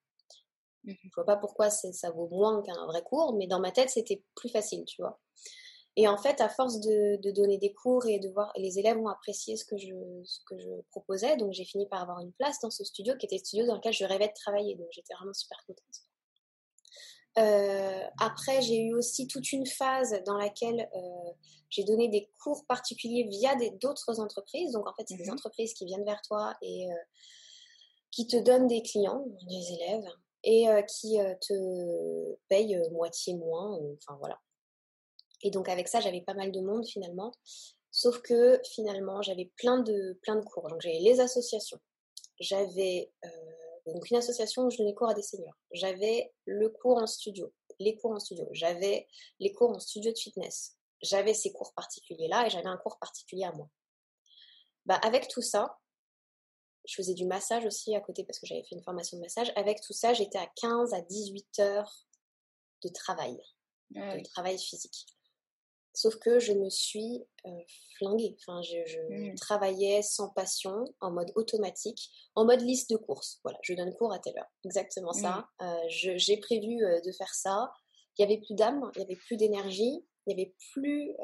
[0.84, 3.90] Mmh je vois pas pourquoi ça vaut moins qu'un vrai cours, mais dans ma tête,
[3.90, 5.20] c'était plus facile, tu vois.
[5.96, 9.08] Et en fait, à force de, donner des cours et de voir, les élèves ont
[9.08, 12.60] apprécié ce que je, ce que je proposais, donc j'ai fini par avoir une place
[12.62, 15.14] dans ce studio qui était le studio dans lequel je rêvais de travailler, donc j'étais
[15.16, 16.08] vraiment super contente.
[17.38, 21.32] Euh, après, j'ai eu aussi toute une phase dans laquelle euh,
[21.70, 24.72] j'ai donné des cours particuliers via d'autres entreprises.
[24.72, 26.96] Donc, en fait, c'est des mmh entreprises qui viennent vers toi et euh,
[28.12, 30.08] qui te donnent des clients, des élèves,
[30.44, 33.78] et qui te payent moitié moins.
[33.98, 34.40] Enfin, voilà.
[35.44, 37.34] Et donc, avec ça, j'avais pas mal de monde finalement.
[37.92, 40.70] Sauf que finalement, j'avais plein de, plein de cours.
[40.70, 41.80] Donc, j'avais les associations.
[42.40, 43.12] J'avais
[43.94, 45.58] donc une association où je donnais cours à des seniors.
[45.72, 48.48] J'avais le cours en studio, les cours en studio.
[48.52, 49.08] J'avais
[49.40, 50.78] les cours en studio de fitness.
[51.02, 53.70] J'avais ces cours particuliers-là et j'avais un cours particulier à moi.
[54.86, 55.78] Bah, avec tout ça,
[56.86, 59.52] je faisais du massage aussi à côté parce que j'avais fait une formation de massage.
[59.56, 62.08] Avec tout ça, j'étais à 15 à 18 heures
[62.84, 63.38] de travail,
[63.92, 65.06] de travail physique.
[65.98, 67.50] Sauf que je me suis euh,
[67.98, 68.38] flinguée.
[68.40, 69.34] Enfin, je, mmh.
[69.34, 73.40] travaillais sans passion, en mode automatique, en mode liste de courses.
[73.44, 74.46] Voilà, je donne cours à telle heure.
[74.64, 75.48] Exactement ça.
[75.60, 75.64] Mmh.
[75.64, 77.72] Euh, j'ai prévu euh, de faire ça.
[78.16, 81.16] Il n'y avait plus d'âme, il n'y avait plus d'énergie, il n'y avait plus.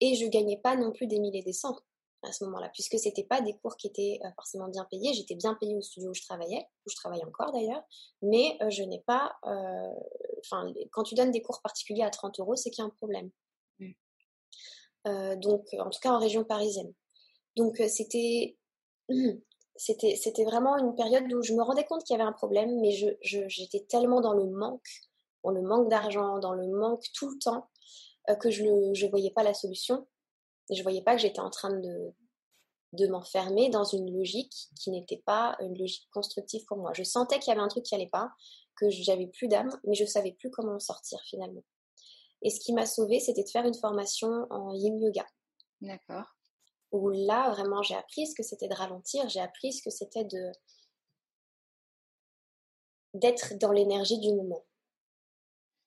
[0.00, 1.76] et je gagnais pas non plus des milliers et des cents
[2.22, 5.14] à ce moment-là, puisque c'était pas des cours qui étaient forcément bien payés.
[5.14, 7.82] J'étais bien payée au studio où je travaillais, où je travaille encore d'ailleurs,
[8.22, 9.36] mais je n'ai pas.
[9.42, 12.94] Enfin, quand tu donnes des cours particuliers à 30 euros, c'est qu'il y a un
[12.96, 13.30] problème.
[15.06, 16.92] Euh, donc en tout cas en région parisienne.
[17.56, 18.56] Donc euh, c'était
[19.76, 22.90] c'était vraiment une période où je me rendais compte qu'il y avait un problème, mais
[23.22, 24.88] j'étais tellement dans le manque,
[25.44, 27.70] dans le manque d'argent, dans le manque tout le temps,
[28.28, 30.06] euh, que je ne voyais pas la solution.
[30.70, 32.14] Et je voyais pas que j'étais en train de
[32.92, 36.92] de m'enfermer dans une logique qui n'était pas une logique constructive pour moi.
[36.92, 38.32] Je sentais qu'il y avait un truc qui allait pas,
[38.74, 41.62] que j'avais plus d'âme, mais je savais plus comment en sortir finalement.
[42.42, 45.26] Et ce qui m'a sauvée, c'était de faire une formation en yin yoga.
[45.80, 46.26] D'accord.
[46.92, 50.24] où là, vraiment, j'ai appris ce que c'était de ralentir, j'ai appris ce que c'était
[50.24, 50.52] de
[53.14, 54.64] d'être dans l'énergie du moment.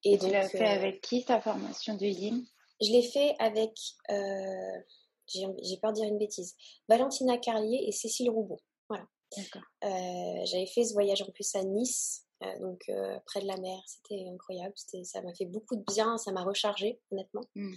[0.04, 2.46] Et, tu l'as fait avec qui ta formation de yin?
[2.82, 3.72] Je l'ai fait avec,
[4.10, 4.82] euh,
[5.28, 6.56] j'ai peur de dire une bêtise,
[6.89, 8.60] Valentina Carlier et Cécile Roubaud.
[8.89, 9.06] Voilà.
[9.38, 12.23] Euh, J'avais fait ce voyage en plus à Nice, euh,
[12.60, 13.80] donc euh, près de la mer.
[13.86, 14.74] C'était incroyable.
[15.04, 16.18] Ça m'a fait beaucoup de bien.
[16.18, 17.44] Ça m'a rechargé, honnêtement.
[17.56, 17.74] Mmh.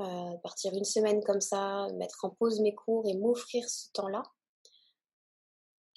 [0.00, 4.22] Euh, partir une semaine comme ça, mettre en pause mes cours et m'offrir ce temps-là.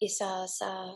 [0.01, 0.93] Et ça, ça,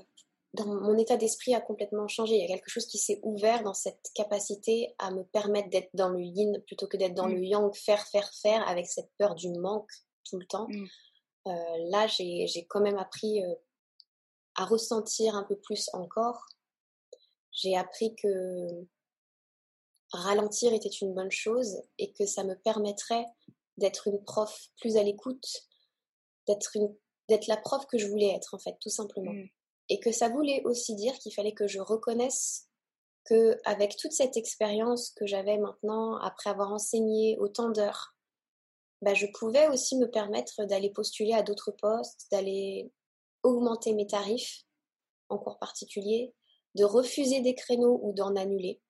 [0.53, 2.35] dans mon état d'esprit a complètement changé.
[2.35, 5.89] Il y a quelque chose qui s'est ouvert dans cette capacité à me permettre d'être
[5.93, 7.35] dans le yin plutôt que d'être dans mmh.
[7.35, 9.91] le yang, faire, faire, faire, avec cette peur du manque
[10.29, 10.67] tout le temps.
[10.67, 10.85] Mmh.
[11.89, 13.41] là, j'ai quand même appris
[14.55, 16.45] à ressentir un peu plus encore
[17.51, 18.67] j'ai appris que
[20.11, 23.25] ralentir était une bonne chose et que ça me permettrait
[23.77, 25.47] d'être une prof plus à l'écoute,
[26.47, 26.95] d'être une
[27.29, 29.33] d'être la prof que je voulais être en fait, tout simplement.
[29.33, 29.49] Mmh.
[29.89, 32.67] Et que ça voulait aussi dire qu'il fallait que je reconnaisse
[33.25, 38.15] que avec toute cette expérience que j'avais maintenant après avoir enseigné autant d'heures,
[39.01, 42.91] bah, je pouvais aussi me permettre d'aller postuler à d'autres postes, d'aller
[43.43, 44.63] augmenter mes tarifs
[45.29, 46.33] en cours particulier,
[46.75, 48.81] de refuser des créneaux ou d'en annuler.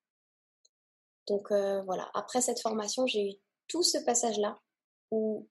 [1.28, 3.34] Donc euh, voilà, après cette formation, j'ai eu
[3.68, 4.60] tout ce passage-là
[5.12, 5.48] où...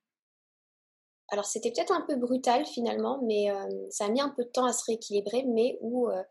[1.30, 4.50] Alors c'était peut-être un peu brutal finalement, mais euh, ça a mis un peu de
[4.50, 6.22] temps à se rééquilibrer, mais où euh,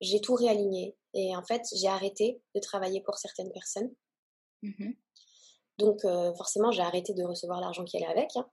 [0.00, 0.96] j'ai tout réaligné.
[1.14, 3.90] Et en fait, j'ai arrêté de travailler pour certaines personnes.
[4.62, 4.92] Mmh
[5.78, 6.00] Donc
[6.36, 8.30] forcément, j'ai arrêté de recevoir l'argent qui allait avec.
[8.36, 8.48] Hein.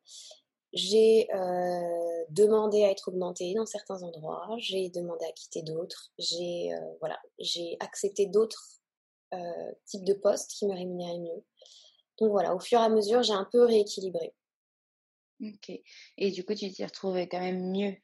[0.75, 6.73] J'ai euh, demandé à être augmentée dans certains endroits, j'ai demandé à quitter d'autres, j'ai
[6.73, 8.81] euh, voilà, j'ai accepté d'autres
[9.33, 11.43] euh, types de postes qui me rémunéraient mieux.
[12.19, 14.33] Donc voilà, au fur et à mesure, j'ai un peu rééquilibré.
[15.41, 15.71] Ok.
[16.17, 17.95] Et du coup, tu t'y retrouvais quand même mieux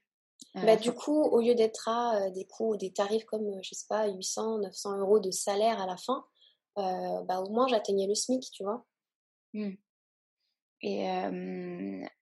[0.56, 4.08] bah, du coup, au lieu d'être à des coûts, des tarifs comme, je sais pas,
[4.08, 6.26] 800, 900 euros de salaire à la fin,
[6.76, 8.84] bah, au moins j'atteignais le SMIC, tu vois.
[9.54, 9.76] Mmh.
[10.84, 11.08] Et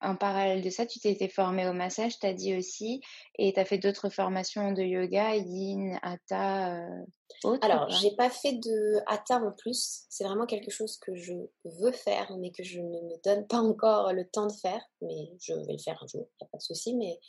[0.01, 3.01] en parallèle de ça, tu t'es été formée au massage, tu as dit aussi,
[3.37, 7.05] et tu as fait d'autres formations de yoga, yin, hatha, euh,
[7.43, 10.03] autres Alors, j'ai pas fait de hatha en plus.
[10.09, 13.59] C'est vraiment quelque chose que je veux faire, mais que je ne me donne pas
[13.59, 14.81] encore le temps de faire.
[15.01, 16.95] Mais je vais le faire un jour, il n'y a pas de souci.
[16.95, 17.19] Mais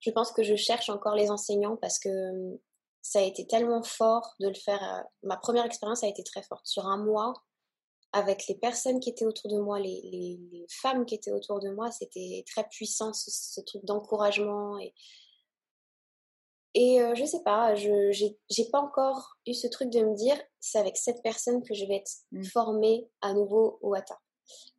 [0.00, 2.08] je pense que je cherche encore les enseignants parce que
[3.02, 5.04] ça a été tellement fort de le faire.
[5.22, 6.66] Ma première expérience a été très forte.
[6.66, 7.34] Sur un mois,
[8.16, 10.38] avec les personnes qui étaient autour de moi, les,
[10.70, 14.94] femmes qui étaient autour de moi, c'était très puissant ce, truc d'encouragement et
[16.78, 18.10] et euh, je sais pas, je
[18.50, 21.86] j'ai pas encore eu ce truc de me dire c'est avec cette personne que je
[21.86, 22.44] vais être mmh.
[22.44, 24.18] formée à nouveau au Hatha.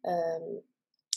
[0.06, 0.60] Euh,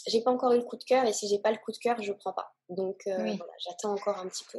[0.06, 1.76] j'ai pas encore eu le coup de cœur et si j'ai pas le coup de
[1.76, 2.54] cœur, je prends pas.
[2.70, 4.58] Donc euh, voilà, j'attends encore un petit peu.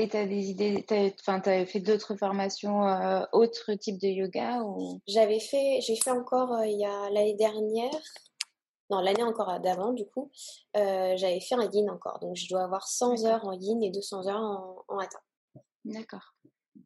[0.00, 0.82] Et tu as des idées,
[1.20, 4.98] enfin, tu as fait d'autres formations, euh, autres types de yoga ou...
[5.06, 7.90] J'avais fait, j'ai fait encore euh, il y a l'année dernière,
[8.88, 10.30] non, l'année encore d'avant, du coup,
[10.78, 12.18] euh, j'avais fait un yin encore.
[12.20, 15.18] Donc, je dois avoir 100 heures en yin et 200 heures en, en hatha.
[15.84, 16.34] D'accord.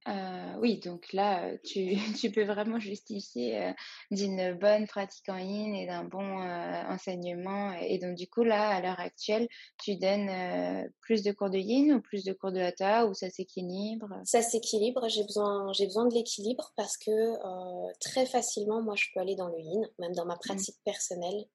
[0.06, 3.72] Euh, oui, donc là, euh, tu, tu peux vraiment justifier euh,
[4.10, 6.42] d'une bonne pratique en ligne et d'un bon
[6.88, 7.72] enseignement.
[7.80, 9.48] Et donc, du coup, là, à l'heure actuelle,
[9.82, 13.30] tu donnes plus de cours de yin ou plus de cours de hatha ou ça
[13.30, 14.08] s'équilibre?
[14.24, 15.08] Ça s'équilibre.
[15.08, 19.48] J'ai besoin, j'ai besoin de l'équilibre parce que très facilement, moi, je peux aller dans
[19.48, 20.38] le yin, même dans ma mmh.
[20.44, 21.46] pratique personnelle.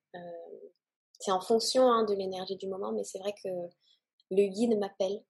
[1.20, 3.50] c'est en fonction hein, de l'énergie du moment, mais c'est vrai que
[4.32, 5.22] le yin m'appelle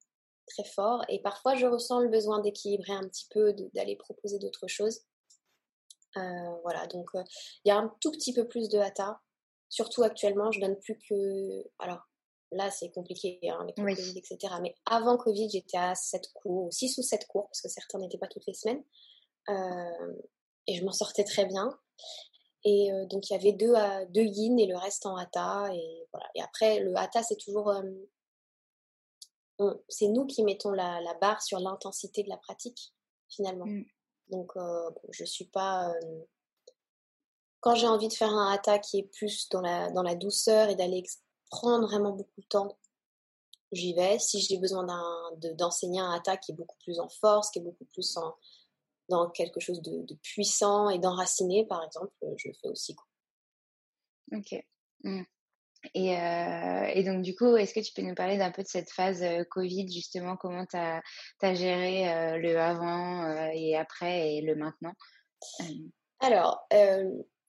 [0.49, 1.03] très fort.
[1.07, 5.01] Et parfois, je ressens le besoin d'équilibrer un petit peu, d'aller proposer d'autres choses.
[6.17, 7.23] Euh, voilà, donc euh,
[7.63, 9.21] il y a un tout petit peu plus de hatha.
[9.69, 11.63] Surtout actuellement, je donne plus que.
[11.77, 11.99] Alors
[12.51, 14.55] là, c'est compliqué hein, avec le Covid, etc.
[14.61, 18.17] Mais avant Covid, j'étais à 7 cours, 6 ou 7 cours, parce que certains n'étaient
[18.17, 18.83] pas toutes les semaines.
[19.49, 20.13] Euh,
[20.67, 21.77] et je m'en sortais très bien.
[22.65, 23.73] Et donc, il y avait deux,
[24.09, 25.69] deux yin et le reste en hatha.
[25.73, 26.27] Et, voilà.
[26.35, 27.71] et après, le hatha, c'est toujours
[29.87, 32.93] c'est nous qui mettons la, barre sur l'intensité de la pratique,
[33.29, 33.65] finalement.
[33.65, 33.85] Mm.
[34.29, 35.89] Donc, euh, je suis pas.
[35.89, 36.21] Euh,
[37.61, 40.69] quand j'ai envie de faire un hatha qui est plus dans la, dans la douceur
[40.69, 41.03] et d'aller
[41.49, 42.77] prendre vraiment beaucoup de temps,
[43.71, 44.17] j'y vais.
[44.19, 44.85] Si j'ai besoin
[45.57, 48.35] d'enseigner un hatha qui est beaucoup plus en force, qui est beaucoup plus en,
[49.09, 52.95] dans quelque chose de, puissant et d'enraciné, par exemple, je le fais aussi.
[54.31, 54.65] Ok.
[55.03, 55.23] Mm.
[55.95, 58.91] Euh, et, donc, du coup, est-ce que tu peux nous parler d'un peu de cette
[58.91, 61.01] phase euh, Covid, justement, comment tu as,
[61.53, 64.93] géré euh, le avant et après et le maintenant?
[66.19, 66.67] Alors,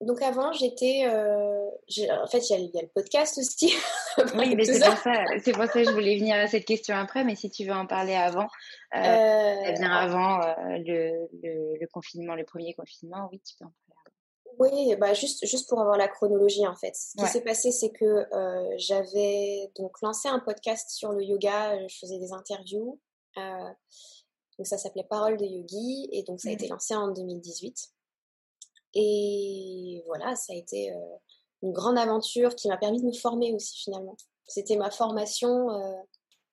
[0.00, 1.06] donc avant, j'étais.
[1.08, 3.74] en fait, il y, a le podcast aussi.
[4.36, 7.24] oui, mais c'est pour, ça, pour ça que je voulais venir à cette question après,
[7.24, 8.48] mais si tu veux en parler avant,
[8.94, 10.38] euh, bien avant
[10.68, 13.89] le, le, confinement, le premier confinement, oui, tu peux en parler
[14.58, 16.94] oui, bah juste, juste pour avoir la chronologie en fait.
[16.94, 21.86] Ce qui s'est passé, c'est que euh, j'avais donc lancé un podcast sur le yoga,
[21.86, 23.00] je faisais des interviews.
[23.38, 23.70] Euh,
[24.58, 26.70] donc ça s'appelait Parole de Yogi et donc ça a été mmh.
[26.70, 27.76] lancé en 2018.
[28.94, 31.16] Et voilà, ça a été euh,
[31.62, 34.16] une grande aventure qui m'a permis de me former aussi finalement.
[34.46, 35.68] C'était ma formation.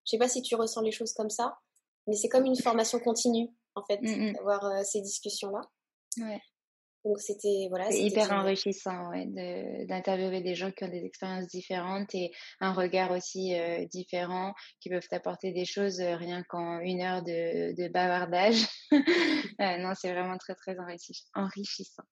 [0.05, 1.57] je sais pas si tu ressens les choses comme ça,
[2.05, 5.61] mais c'est comme une formation continue en fait, mmh d'avoir ces discussions-là.
[6.19, 6.41] Ouais.
[7.07, 7.89] Donc c'était voilà.
[7.89, 9.25] C'est hyper enrichissant ouais,
[9.87, 14.89] d'interviewer des gens qui ont des expériences différentes et un regard aussi euh, différent qui
[14.89, 18.67] peuvent t'apporter des choses euh, rien qu'en une heure de, de bavardage.
[19.59, 22.03] Euh, non, c'est vraiment très très enrichissant.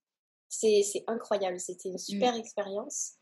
[0.50, 2.00] C'est incroyable, c'était une mmh.
[2.00, 3.14] super expérience.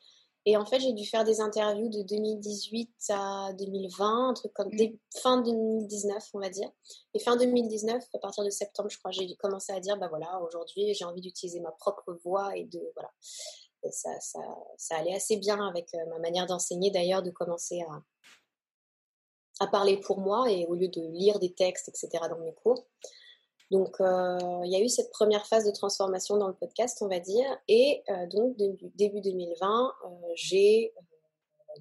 [0.45, 4.69] Et en fait, j'ai dû faire des interviews de 2018 à 2020, un truc comme
[4.73, 4.97] mmh.
[5.21, 6.69] fin 2019, on va dire.
[7.13, 10.41] Et fin 2019, à partir de septembre, je crois, j'ai commencé à dire, bah voilà,
[10.41, 13.09] aujourd'hui, j'ai envie d'utiliser ma propre voix et de, voilà.
[13.89, 14.39] ça, ça,
[14.77, 18.03] ça, allait assez bien avec euh, ma manière d'enseigner, d'ailleurs, de commencer à,
[19.63, 22.85] à parler pour moi et au lieu de lire des textes, etc., dans mes cours.
[23.73, 27.07] Donc, euh, il y a eu cette première phase de transformation dans le podcast, on
[27.07, 27.43] va dire.
[27.67, 30.93] Et euh, donc, début 2020, euh, j'ai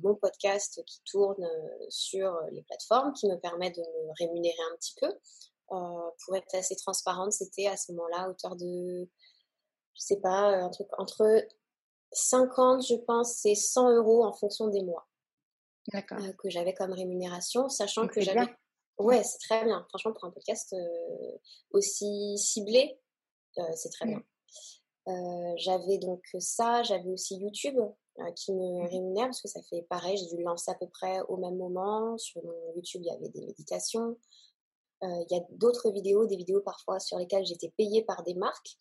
[0.03, 1.47] mon podcast qui tourne
[1.91, 5.13] sur les plateformes, qui me permet de me rémunérer un petit peu.
[5.69, 9.07] pour être assez transparente, c'était à ce moment-là à hauteur de,
[9.93, 11.45] je sais pas, un truc entre
[12.13, 15.07] 50, je pense, et 100 euros en fonction des mois.
[15.91, 18.47] que j'avais comme rémunération, sachant que j'avais
[18.99, 19.85] Ouais, c'est très bien.
[19.89, 21.39] Franchement, pour un podcast euh,
[21.71, 22.99] aussi ciblé,
[23.59, 24.23] euh, c'est très bien.
[25.09, 27.79] Euh, j'avais donc ça, j'avais aussi YouTube
[28.37, 28.87] qui me mmh.
[28.87, 31.57] rémunère parce que ça fait pareil, j'ai dû le lancer à peu près au même
[31.57, 32.17] moment.
[32.19, 34.17] Sur mon YouTube, il y avait des méditations.
[35.03, 38.77] il y a d'autres vidéos, des vidéos parfois sur lesquelles j'étais payée par des marques.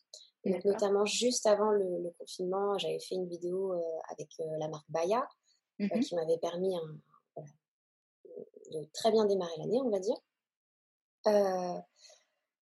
[0.66, 3.74] notamment juste avant le, confinement, j'avais fait une vidéo
[4.10, 5.26] avec la marque Baya
[5.80, 7.00] mmh qui m'avait permis un,
[8.72, 10.18] de très bien démarrer l'année, on va dire.
[11.28, 11.80] Euh,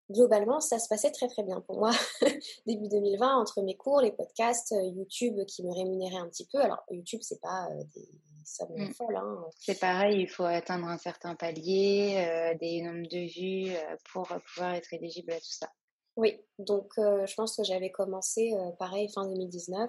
[0.09, 1.91] globalement, ça se passait très très bien pour moi
[2.65, 6.59] début 2020 entre mes cours, les podcasts, euh, YouTube qui me rémunérait un petit peu.
[6.59, 8.09] Alors YouTube, c'est pas euh, des
[8.45, 8.93] sommes mmh.
[8.93, 9.15] folles.
[9.15, 9.45] Hein.
[9.59, 13.75] C'est pareil, il faut atteindre un certain palier, des nombres de vues
[14.11, 15.69] pour pouvoir être éligible à tout ça.
[16.15, 19.87] Oui, donc je pense que j'avais commencé pareil fin 2019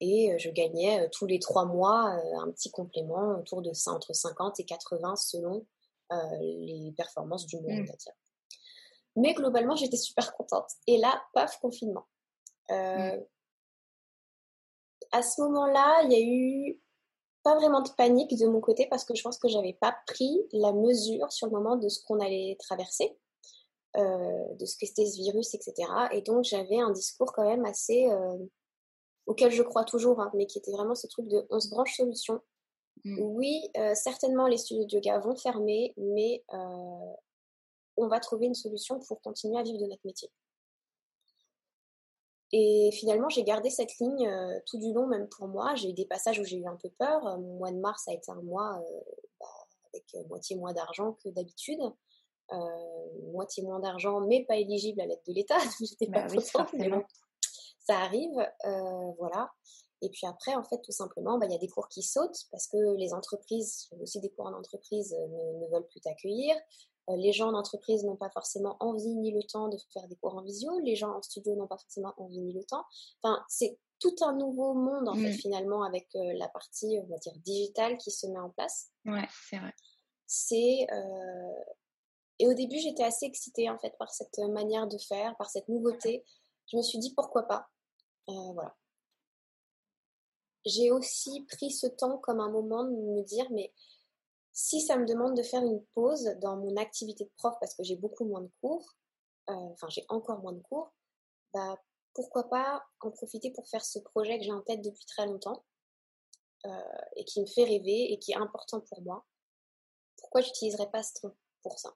[0.00, 4.60] et je gagnais tous les trois mois un petit complément autour de ça, entre 50
[4.60, 5.66] et 80 selon
[6.40, 7.86] les performances du mois, mmh.
[9.16, 10.70] Mais globalement, j'étais super contente.
[10.86, 12.06] Et là, paf, confinement.
[12.70, 13.18] Mmh.
[15.12, 16.80] À ce moment-là, il y a eu
[17.42, 20.38] pas vraiment de panique de mon côté parce que je pense que j'avais pas pris
[20.52, 23.18] la mesure sur le moment de ce qu'on allait traverser,
[23.96, 25.74] de ce que c'était ce virus, etc.
[26.12, 28.06] Et donc j'avais un discours quand même assez
[29.28, 31.94] auquel je crois toujours, hein, mais qui était vraiment ce truc de on se branche
[31.94, 32.40] solution.
[33.04, 33.20] Mmh.
[33.20, 37.12] Oui, euh, certainement les studios de yoga vont fermer, mais euh,
[37.98, 40.30] on va trouver une solution pour continuer à vivre de notre métier.
[42.52, 45.74] Et finalement, j'ai gardé cette ligne euh, tout du long, même pour moi.
[45.74, 47.22] J'ai eu des passages où j'ai eu un peu peur.
[47.38, 48.82] Mon mois de mars a été un mois
[49.38, 49.46] bah,
[49.92, 51.80] avec moitié moins d'argent que d'habitude.
[53.32, 55.58] moitié moins d'argent, mais pas éligible à l'aide de l'État.
[55.80, 57.04] J'étais pas bah contente, mais bon,
[57.88, 59.50] ça arrive, euh, voilà.
[60.02, 62.46] Et puis après, en fait, tout simplement, bah, il y a des cours qui sautent
[62.52, 66.54] parce que les entreprises, aussi des cours en entreprise, euh, ne, veulent plus t'accueillir.
[67.08, 70.16] Euh, les gens en entreprise n'ont pas forcément envie ni le temps de faire des
[70.16, 70.78] cours en visio.
[70.80, 72.84] Les gens en studio n'ont pas forcément envie ni le temps.
[73.22, 75.38] Enfin, c'est tout un nouveau monde, en fait, mmh.
[75.38, 78.90] finalement, avec la partie, on va dire, digitale qui se met en place.
[79.06, 79.74] Ouais, c'est vrai.
[80.26, 80.86] C'est...
[82.38, 85.68] Et au début, j'étais assez excitée, en fait, par cette manière de faire, par cette
[85.68, 86.24] nouveauté.
[86.70, 87.68] Je me suis dit, pourquoi pas
[88.28, 88.76] euh, voilà.
[90.64, 93.72] J'ai aussi pris ce temps comme un moment de me dire, mais
[94.52, 97.84] si ça me demande de faire une pause dans mon activité de prof parce que
[97.84, 98.96] j'ai beaucoup moins de cours,
[99.48, 100.92] euh, enfin j'ai encore moins de cours,
[101.54, 101.80] bah
[102.12, 105.64] pourquoi pas en profiter pour faire ce projet que j'ai en tête depuis très longtemps
[106.66, 109.24] euh, et qui me fait rêver et qui est important pour moi.
[110.16, 111.94] Pourquoi j'utiliserais pas ce temps pour ça?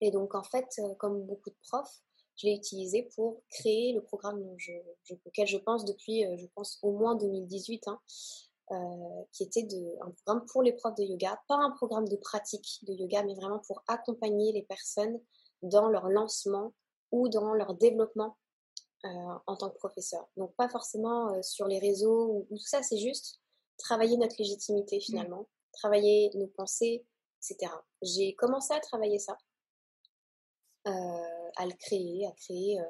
[0.00, 2.02] Et donc en fait, comme beaucoup de profs,
[2.36, 4.42] je l'ai utilisé pour créer le programme
[5.24, 8.00] auquel je pense depuis, euh, je pense, au moins 2018, hein,
[8.72, 12.16] euh, qui était de, un programme pour les profs de yoga, pas un programme de
[12.16, 15.20] pratique de yoga, mais vraiment pour accompagner les personnes
[15.62, 16.72] dans leur lancement
[17.12, 18.36] ou dans leur développement
[19.46, 20.26] en tant que professeur.
[20.38, 23.38] Donc pas forcément sur les réseaux ou, tout ça, c'est juste
[23.76, 25.00] travailler notre légitimité mmh.
[25.00, 27.04] finalement, travailler nos pensées,
[27.42, 27.70] etc.
[28.00, 29.36] J'ai commencé à travailler ça,
[31.56, 32.80] à le créer, à créer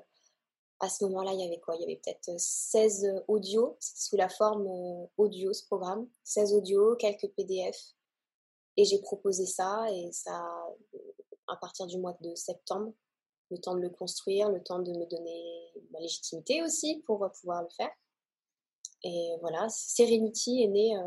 [0.80, 1.76] à ce moment-là, il y avait quoi?
[1.76, 6.54] Il y avait peut-être 16 euh, audios, sous la forme euh, audio ce programme, 16
[6.54, 7.76] audios, quelques PDF.
[8.76, 10.44] Et j'ai proposé ça, et ça,
[10.94, 10.98] euh,
[11.48, 12.92] à partir du mois de septembre,
[13.50, 17.62] le temps de le construire, le temps de me donner ma légitimité aussi pour pouvoir
[17.62, 17.90] le faire.
[19.04, 20.98] Et voilà, Serenity est né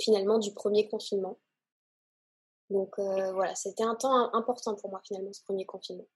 [0.00, 1.38] finalement du premier confinement.
[2.70, 6.06] Donc voilà, c'était un temps important pour moi finalement, ce premier confinement.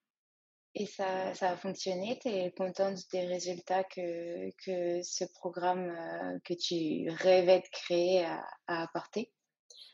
[0.75, 6.39] Et ça, ça a fonctionné Tu es contente des résultats que, que ce programme euh,
[6.45, 9.33] que tu rêvais de créer a, apporté?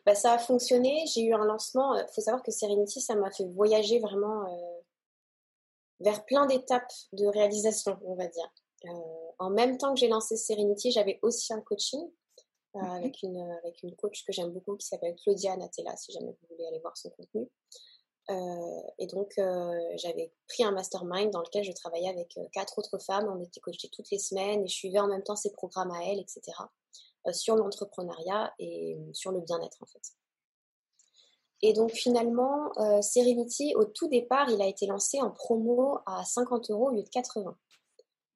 [0.04, 1.04] Bah, Ça a fonctionné.
[1.06, 1.94] J'ai eu un lancement.
[1.94, 4.80] Il euh, faut savoir que Serenity, ça m'a fait voyager vraiment euh,
[6.00, 8.52] vers plein d'étapes de réalisation, on va dire.
[9.38, 12.10] en même temps que j'ai lancé Serenity, j'avais aussi un coaching
[12.74, 16.48] avec, une, avec une coach que j'aime beaucoup qui s'appelle Claudia Natella, si jamais vous
[16.50, 17.48] voulez aller voir son contenu.
[18.30, 22.78] Euh, et donc, euh, j'avais pris un mastermind dans lequel je travaillais avec euh, quatre
[22.78, 23.28] autres femmes.
[23.28, 26.04] On était coachées toutes les semaines et je suivais en même temps ses programmes à
[26.04, 26.40] elles, etc.
[27.32, 30.02] sur l'entrepreneuriat et sur le bien-être, en fait.
[31.62, 32.70] Et donc, finalement,
[33.00, 37.02] Serenity, au tout départ, il a été lancé en promo à 50 euros au lieu
[37.02, 37.56] de 80.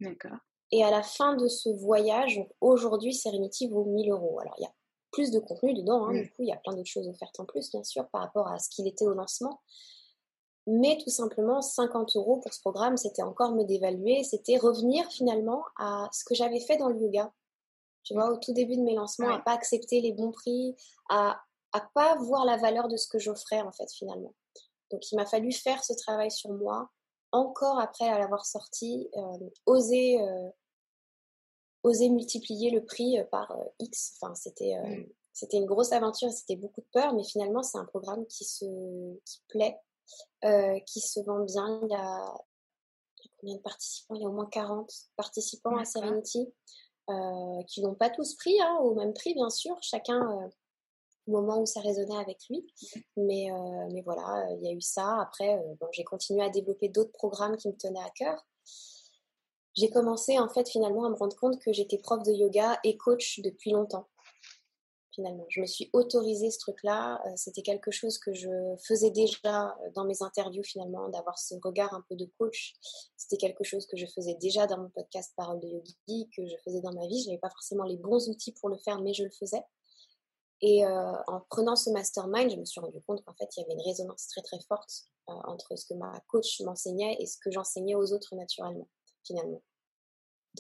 [0.01, 0.39] D'accord.
[0.71, 4.41] Et à la fin de ce voyage, aujourd'hui, Serenity vaut 1000 euros.
[4.41, 4.73] Alors, il y a
[5.11, 6.07] plus de contenu dedans.
[6.07, 8.23] Hein, Du coup, il y a plein d'autres choses offertes en plus, bien sûr, par
[8.23, 9.61] rapport à ce qu'il était au lancement.
[10.67, 15.65] Mais tout simplement, 50 euros pour ce programme, c'était encore me dévaluer, c'était revenir finalement
[15.79, 17.33] à ce que j'avais fait dans le yoga.
[18.03, 20.77] Tu vois, au tout début de mes lancements, à pas accepter les bons prix,
[21.09, 21.41] à,
[21.73, 24.35] à pas voir la valeur de ce que j'offrais en fait finalement.
[24.91, 26.91] Donc il m'a fallu faire ce travail sur moi,
[27.33, 30.49] encore après l'avoir sorti, euh, oser euh,
[31.83, 34.19] oser multiplier le prix euh, par euh, X.
[34.21, 35.07] Enfin, c'était euh, mmh.
[35.33, 38.65] c'était une grosse aventure, c'était beaucoup de peur, mais finalement, c'est un programme qui se
[39.25, 39.79] qui plaît,
[40.87, 41.81] qui se vend bien.
[41.83, 42.35] Il y, a,
[43.39, 44.15] combien de participants?
[44.15, 46.53] Il y a au moins 40 participants à Serenity
[47.69, 50.51] qui n'ont pas tous pris hein, au même prix, bien sûr, chacun
[51.27, 52.67] au moment où ça résonnait avec lui.
[53.17, 53.49] Mais,
[53.93, 55.21] mais voilà, il y a eu ça.
[55.21, 58.47] Après, bon, j'ai continué à développer d'autres programmes qui me tenaient à cœur
[59.79, 62.97] j'ai commencé en fait finalement à me rendre compte que j'étais prof de yoga et
[62.97, 64.09] coach depuis longtemps.
[65.15, 67.21] Finalement, je me suis autorisée ce truc-là.
[67.27, 71.55] Euh, c'était quelque chose que je faisais déjà euh, dans mes interviews finalement, d'avoir ce
[71.63, 72.75] regard un peu de coach.
[73.17, 76.57] C'était quelque chose que je faisais déjà dans mon podcast Parole de Yogi, que je
[76.65, 77.23] faisais dans ma vie.
[77.23, 79.63] Je n'avais pas forcément les bons outils pour le faire, mais je le faisais.
[80.61, 83.65] Et euh, en prenant ce mastermind, je me suis rendu compte qu'en fait, il y
[83.65, 87.51] avait une résonance très très forte entre ce que ma coach m'enseignait et ce que
[87.51, 88.89] j'enseignais aux autres naturellement,
[89.25, 89.63] finalement.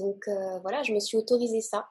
[0.00, 1.88] Donc euh, voilà, je me suis autorisée ça.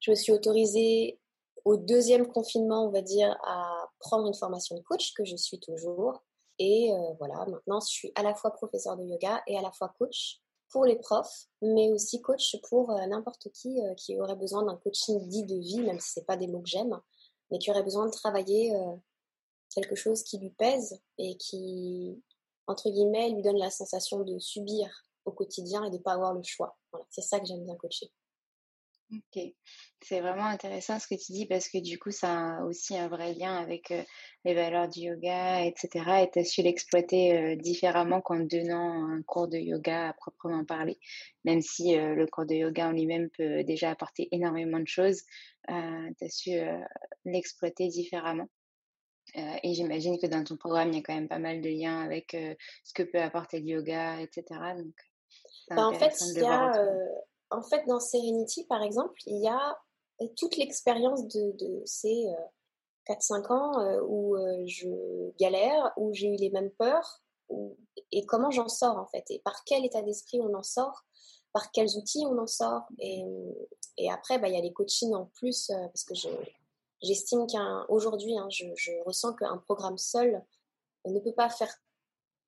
[0.00, 1.20] Je me suis autorisée
[1.64, 5.58] au deuxième confinement, on va dire, à prendre une formation de coach que je suis
[5.60, 6.22] toujours.
[6.58, 9.70] Et euh, voilà, maintenant, je suis à la fois professeur de yoga et à la
[9.72, 14.64] fois coach pour les profs, mais aussi coach pour euh, n'importe qui qui aurait besoin
[14.64, 17.00] d'un coaching dit de vie, même si ce n'est pas des mots que j'aime,
[17.50, 18.74] mais qui aurait besoin de travailler
[19.74, 22.22] quelque chose qui lui pèse et qui,
[22.66, 26.34] entre guillemets, lui donne la sensation de subir au quotidien et de ne pas avoir
[26.34, 26.76] le choix.
[27.10, 28.10] C'est ça que j'aime bien coacher.
[29.10, 29.42] Ok,
[30.02, 33.08] c'est vraiment intéressant ce que tu dis parce que du coup, ça a aussi un
[33.08, 34.02] vrai lien avec euh,
[34.44, 36.24] les valeurs du yoga, etc.
[36.24, 40.62] Et tu as su l'exploiter euh, différemment qu'en donnant un cours de yoga à proprement
[40.66, 40.98] parler,
[41.44, 45.22] même si euh, le cours de yoga en lui-même peut déjà apporter énormément de choses,
[45.68, 45.74] tu
[46.24, 46.50] as su
[47.24, 48.48] l'exploiter différemment.
[49.34, 52.02] et j'imagine que dans ton programme, il y a quand même pas mal de liens
[52.02, 52.36] avec
[52.84, 54.44] ce que peut apporter le yoga, etc.
[54.76, 54.94] Donc,
[55.70, 57.06] bah, en fait, il y a, euh,
[57.50, 59.78] en fait, dans Serenity, par exemple, il y a
[60.22, 62.26] euh, toute l'expérience de, de, ces
[63.08, 67.22] 4-5 euh, ans où je galère, où j'ai eu les mêmes peurs,
[68.12, 71.04] et comment j'en sors en fait, et par quel état d'esprit on en sort,
[71.52, 72.82] par quels outils on en sort.
[72.98, 73.24] Et,
[73.96, 76.14] et après, bah, il y a les coachings en plus, parce que
[77.02, 80.42] j'estime qu'aujourd'hui, hein, je, je, ressens qu'un programme seul
[81.06, 81.74] ne peut pas faire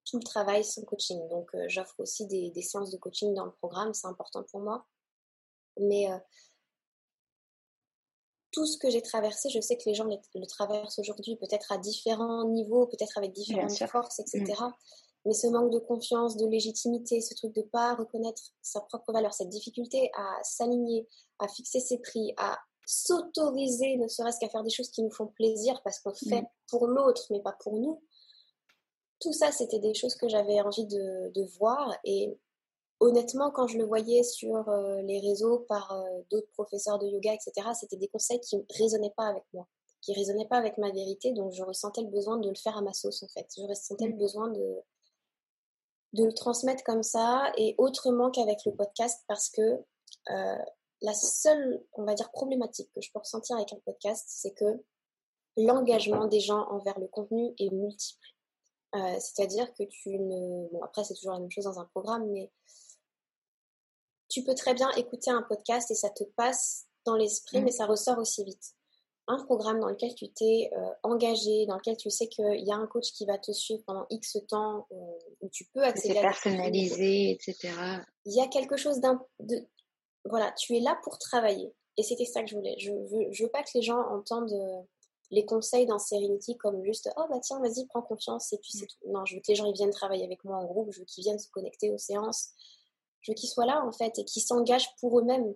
[0.05, 1.29] tout le travail sans coaching.
[1.29, 4.87] Donc, euh, j'offre aussi des, séances de coaching dans le programme, c'est important pour moi.
[5.79, 6.19] Mais euh,
[8.53, 11.79] tout ce que j'ai traversé, je sais que les gens le, traversent aujourd'hui, peut-être à
[11.79, 14.45] différents niveaux, peut-être avec différentes forces, etc.
[14.45, 14.73] Mm.
[15.27, 19.35] Mais ce manque de confiance, de légitimité, ce truc de pas reconnaître sa propre valeur,
[19.35, 21.07] cette difficulté à s'aligner,
[21.39, 25.27] à fixer ses prix, à s'autoriser, ne serait-ce qu'à faire des choses qui nous font
[25.27, 26.49] plaisir parce qu'on fait mm.
[26.69, 28.03] pour l'autre, mais pas pour nous
[29.21, 31.95] tout ça, c'était des choses que j'avais envie de, voir.
[32.05, 32.39] Et
[33.01, 34.71] honnêtement, quand je le voyais sur
[35.05, 35.95] les réseaux par
[36.31, 39.66] d'autres professeurs de yoga, etc., c'était des conseils qui ne résonnaient pas avec moi,
[40.01, 42.77] qui ne résonnaient pas avec ma vérité, donc je ressentais le besoin de le faire
[42.77, 43.47] à ma sauce, en fait.
[43.57, 44.18] Je ressentais le mmh.
[44.18, 44.77] besoin de,
[46.14, 49.83] de le transmettre comme ça et autrement qu'avec le podcast parce que
[51.03, 54.83] la seule, on va dire, problématique que je peux ressentir avec un podcast, c'est que
[55.57, 58.27] l'engagement des gens envers le contenu est multiple.
[58.95, 60.68] Euh, c'est-à-dire que tu ne...
[60.72, 62.51] Bon, après, c'est toujours la même chose dans un programme, mais
[64.28, 67.64] tu peux très bien écouter un podcast et ça te passe dans l'esprit, mmh.
[67.64, 68.74] mais ça ressort aussi vite.
[69.26, 72.74] Un programme dans lequel tu t'es euh, engagé, dans lequel tu sais qu'il y a
[72.74, 74.97] un coach qui va te suivre pendant X temps, euh,
[75.41, 77.72] où tu peux accéder à personnalisé, etc.
[78.24, 79.24] Il y a quelque chose d'un...
[79.38, 79.64] De...
[80.24, 81.72] Voilà, tu es là pour travailler.
[81.97, 82.76] Et c'était ça que je voulais.
[82.78, 84.53] Je veux, je veux pas que les gens entendent
[85.31, 88.87] les conseils dans Serenity comme juste oh bah tiens vas-y prends confiance et puis c'est
[88.87, 88.99] tout.
[89.07, 91.05] Non, je veux que les gens ils viennent travailler avec moi en groupe, je veux
[91.05, 92.51] qu'ils viennent se connecter aux séances,
[93.20, 95.55] je veux qu'ils soient là en fait et qu'ils s'engagent pour eux-mêmes.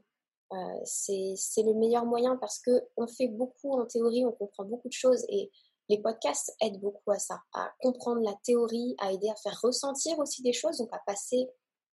[0.52, 4.88] Euh, c'est le meilleur moyen parce que on fait beaucoup en théorie, on comprend beaucoup
[4.88, 5.50] de choses et
[5.88, 10.18] les podcasts aident beaucoup à ça, à comprendre la théorie, à aider à faire ressentir
[10.18, 11.48] aussi des choses, donc à passer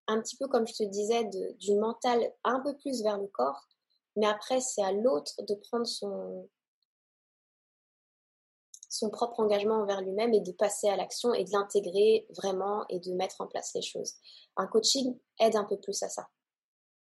[0.07, 1.23] un petit peu comme je te disais
[1.59, 3.67] du mental un peu plus vers le corps.
[4.15, 6.49] Mais après, c'est à l'autre de prendre son,
[8.99, 12.99] son propre engagement envers lui-même et de passer à l'action et de l'intégrer vraiment et
[12.99, 14.15] de mettre en place les choses.
[14.57, 16.27] Un coaching aide un peu plus à ça,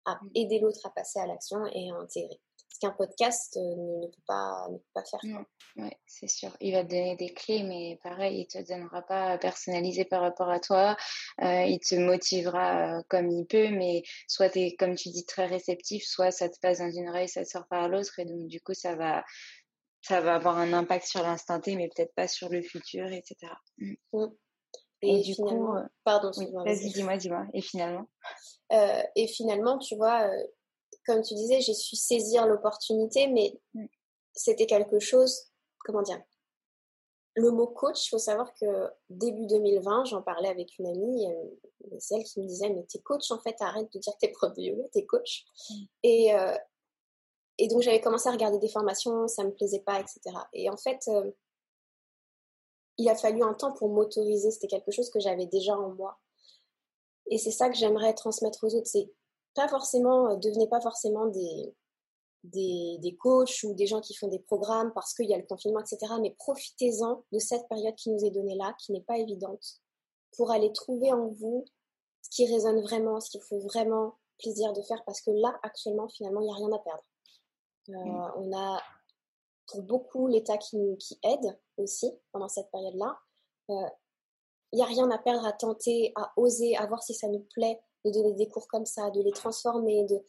[0.06, 0.30] à mm.
[0.36, 2.40] aider l'autre à passer à l'action et à intégrer.
[2.74, 5.22] Ce qu'un podcast euh, ne, peut pas, ne peut pas faire.
[5.78, 6.58] Oui, c'est sûr.
[6.60, 10.50] Il va te donner des clés, mais pareil, il te donnera pas personnalisé par rapport
[10.50, 10.98] à toi.
[11.42, 15.26] Euh, il te motivera euh, comme il peut, mais soit tu es, comme tu dis,
[15.26, 18.48] très réceptif, soit ça te passe dans une oreille, ça sort par l'autre, et donc
[18.48, 19.24] du coup, ça va,
[20.08, 23.52] ça va avoir un impact sur l'instant T, mais peut-être pas sur le futur, etc.
[23.80, 23.94] Mm.
[24.14, 24.28] Mm.
[25.02, 26.32] Et, du coup, euh, pardon,
[26.64, 27.46] vas-y, dis-moi, dis-moi.
[27.54, 28.08] Et finalement?
[28.72, 30.48] Euh, Et finalement, tu vois, euh,
[31.08, 33.86] comme tu disais, j'ai su saisir l'opportunité, mais mm.
[34.34, 36.22] c'était quelque chose, comment dire?
[37.36, 41.28] Le mot coach, il faut savoir que début 2020, j'en parlais avec une amie,
[42.00, 44.54] celle qui me disait, mais t'es coach en fait, arrête de dire que t'es prof
[44.54, 45.44] de yoga, t'es coach.
[46.04, 46.32] Et
[47.58, 50.20] et donc j'avais commencé à regarder des formations, ça me plaisait pas, etc.
[50.54, 51.32] Et en fait, euh,
[52.98, 54.52] il a fallu un temps pour m'autoriser.
[54.52, 56.20] C'était quelque chose que j'avais déjà en moi.
[57.28, 58.88] Et c'est ça que j'aimerais transmettre aux autres.
[58.88, 59.10] C'est
[59.54, 61.74] pas forcément, euh, devenez pas forcément des,
[62.44, 65.46] des, des, coachs ou des gens qui font des programmes parce qu'il y a le
[65.46, 66.14] confinement, etc.
[66.22, 69.82] Mais profitez-en de cette période qui nous est donnée là, qui n'est pas évidente,
[70.36, 71.66] pour aller trouver en vous
[72.22, 75.58] ce qui résonne vraiment, ce qui vous fait vraiment plaisir de faire, parce que là,
[75.64, 77.04] actuellement, finalement, il n'y a rien à perdre.
[77.90, 78.32] Euh, mmh.
[78.38, 78.82] On a
[79.68, 83.18] pour beaucoup l'État qui, qui aide aussi pendant cette période-là.
[83.70, 83.88] Il euh,
[84.74, 87.80] n'y a rien à perdre à tenter, à oser, à voir si ça nous plaît,
[88.04, 90.24] de donner des cours comme ça, de les transformer, de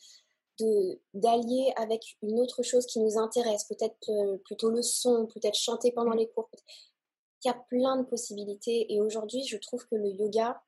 [1.13, 5.93] d'allier avec une autre chose qui nous intéresse, peut-être euh, plutôt le son, peut-être chanter
[5.93, 6.19] pendant mmh.
[6.19, 6.49] les cours.
[7.45, 10.63] Il y a plein de possibilités et aujourd'hui, je trouve que le yoga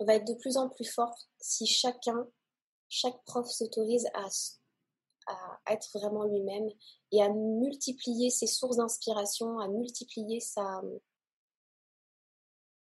[0.00, 2.28] va être de plus en plus fort si chacun,
[2.90, 4.28] chaque prof s'autorise à
[5.26, 6.68] à être vraiment lui-même
[7.12, 10.82] et à multiplier ses sources d'inspiration, à multiplier sa,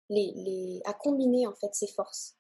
[0.10, 2.38] les, les, à combiner en fait ses forces.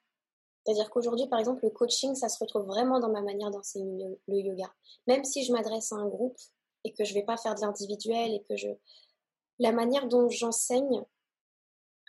[0.65, 4.37] C'est-à-dire qu'aujourd'hui, par exemple, le coaching, ça se retrouve vraiment dans ma manière d'enseigner le
[4.37, 4.73] yoga.
[5.07, 6.37] Même si je m'adresse à un groupe
[6.83, 8.69] et que je vais pas faire de l'individuel et que je,
[9.59, 11.03] la manière dont j'enseigne,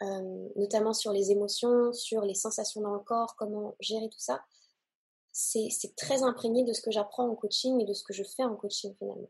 [0.02, 4.42] euh, notamment sur les émotions, sur les sensations dans le corps, comment gérer tout ça,
[5.36, 8.44] c'est très imprégné de ce que j'apprends en coaching et de ce que je fais
[8.44, 9.28] en coaching finalement.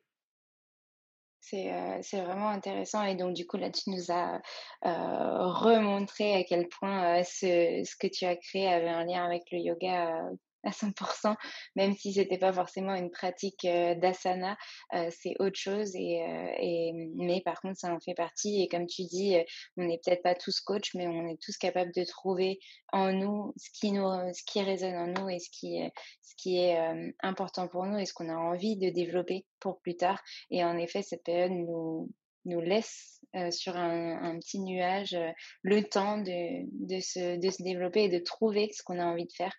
[1.40, 4.40] C'est euh, vraiment intéressant et donc du coup là tu nous as
[4.84, 9.24] euh, remontré à quel point euh, ce, ce, que tu as créé avait un lien
[9.24, 10.28] avec le yoga
[10.66, 11.36] à 100%,
[11.76, 14.56] même si c'était pas forcément une pratique euh, d'asana,
[14.94, 15.94] euh, c'est autre chose.
[15.94, 18.62] Et, euh, et, mais par contre, ça en fait partie.
[18.62, 19.36] Et comme tu dis,
[19.76, 22.58] on n'est peut-être pas tous coachs, mais on est tous capables de trouver
[22.92, 25.80] en nous ce qui nous, ce qui résonne en nous et ce qui,
[26.22, 26.78] ce qui est
[27.22, 30.20] important pour nous et ce qu'on a envie de développer pour plus tard.
[30.50, 32.10] Et en effet, cette période nous
[32.46, 33.15] nous laisse
[33.50, 35.16] sur un, petit nuage
[35.62, 39.26] le temps de, de, se, de se développer et de trouver ce qu'on a envie
[39.26, 39.52] de faire.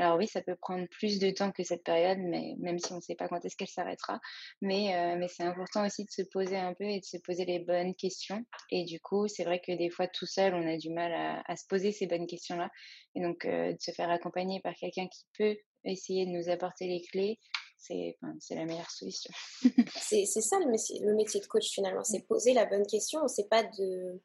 [0.00, 2.96] Alors oui, ça peut prendre plus de temps que cette période, mais même si on
[2.96, 4.18] ne sait pas quand est-ce qu'elle s'arrêtera.
[4.62, 7.44] Mais, euh, mais c'est important aussi de se poser un peu et de se poser
[7.44, 8.42] les bonnes questions.
[8.70, 11.56] Et du coup, c'est vrai que des fois, tout seul, on a du mal à,
[11.56, 12.70] se poser ces bonnes questions-là.
[13.14, 16.86] Et donc, euh, de se faire accompagner par quelqu'un qui peut essayer de nous apporter
[16.86, 17.38] les clés,
[17.80, 19.32] c'est la meilleure solution.
[19.96, 23.26] c'est ça le métier, le métier de coach finalement, c'est poser la bonne question.
[23.28, 24.20] C'est pas de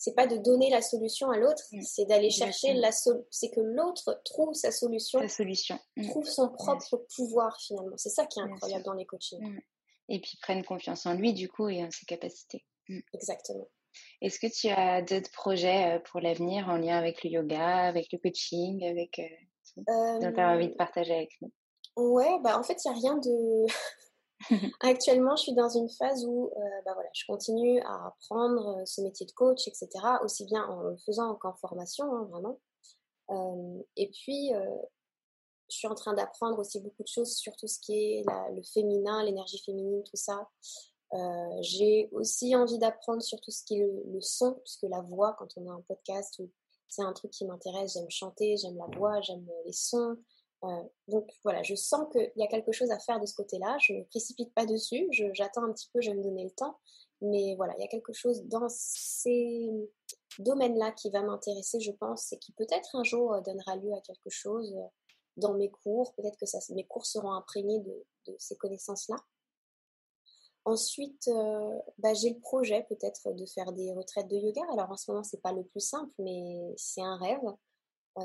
[0.00, 1.82] c'est pas de donner la solution à l'autre, mmh.
[1.82, 3.26] c'est d'aller chercher la solution.
[3.30, 5.20] C'est que l'autre trouve sa solution.
[5.20, 6.08] Mmh.
[6.08, 7.98] Trouve son propre pouvoir finalement.
[7.98, 9.42] C'est ça qui est incroyable dans les coachings.
[9.42, 9.60] Mmh.
[10.08, 12.64] Et puis prenne confiance en lui du coup et en ses capacités.
[13.12, 13.68] Exactement.
[14.22, 18.10] Est-ce que tu as d'autres projets euh, pour l'avenir en lien avec le yoga, avec
[18.12, 19.82] le coaching, avec euh,
[20.20, 21.52] dont tu as envie de partager avec nous?
[21.96, 23.66] Ouais, bah en fait, il n'y a rien de.
[24.80, 28.84] Actuellement, je suis dans une phase où euh, bah voilà, je continue à apprendre euh,
[28.86, 29.88] ce métier de coach, etc.,
[30.22, 32.58] aussi bien en le faisant qu'en formation, hein, vraiment.
[33.30, 34.50] Euh, et puis,
[35.70, 38.62] je suis en train d'apprendre aussi beaucoup de choses sur tout ce qui est le
[38.74, 40.48] féminin, l'énergie féminine, tout ça.
[41.60, 45.36] J'ai aussi envie d'apprendre sur tout ce qui est le, le, son, puisque la voix,
[45.38, 46.42] quand on a un podcast,
[46.88, 47.92] c'est un truc qui m'intéresse.
[47.92, 50.16] J'aime chanter, j'aime la voix, j'aime les sons.
[50.64, 53.76] Euh, donc voilà, je sens qu'il y a quelque chose à faire de ce côté-là.
[53.80, 56.78] Je ne précipite pas dessus, j'attends un petit peu, je vais me donner le temps.
[57.22, 59.70] Mais voilà, il y a quelque chose dans ces
[60.38, 64.00] domaines-là qui va m'intéresser, je pense, et qui peut-être un jour euh, donnera lieu à
[64.00, 64.86] quelque chose euh,
[65.36, 66.14] dans mes cours.
[66.14, 68.04] Peut-être que mes cours seront imprégnés de,
[68.38, 69.16] ces connaissances-là.
[70.66, 71.28] Ensuite,
[71.98, 74.60] bah, j'ai le projet peut-être de faire des retraites de yoga.
[74.72, 77.40] Alors en ce moment, c'est pas le plus simple, mais c'est un rêve.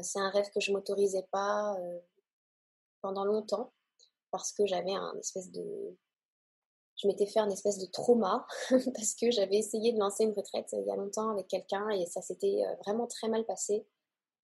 [0.03, 1.75] c'est un rêve que je m'autorisais pas
[3.06, 3.72] pendant longtemps
[4.32, 5.64] parce que j'avais un espèce de
[6.97, 10.70] je m'étais fait un espèce de trauma parce que j'avais essayé de lancer une retraite
[10.74, 13.86] il y a longtemps avec quelqu'un et ça s'était euh, vraiment très mal passé.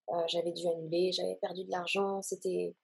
[0.09, 2.21] Euh, j'avais dû annuler, j'avais perdu de l'argent.
[2.21, 2.75] C'était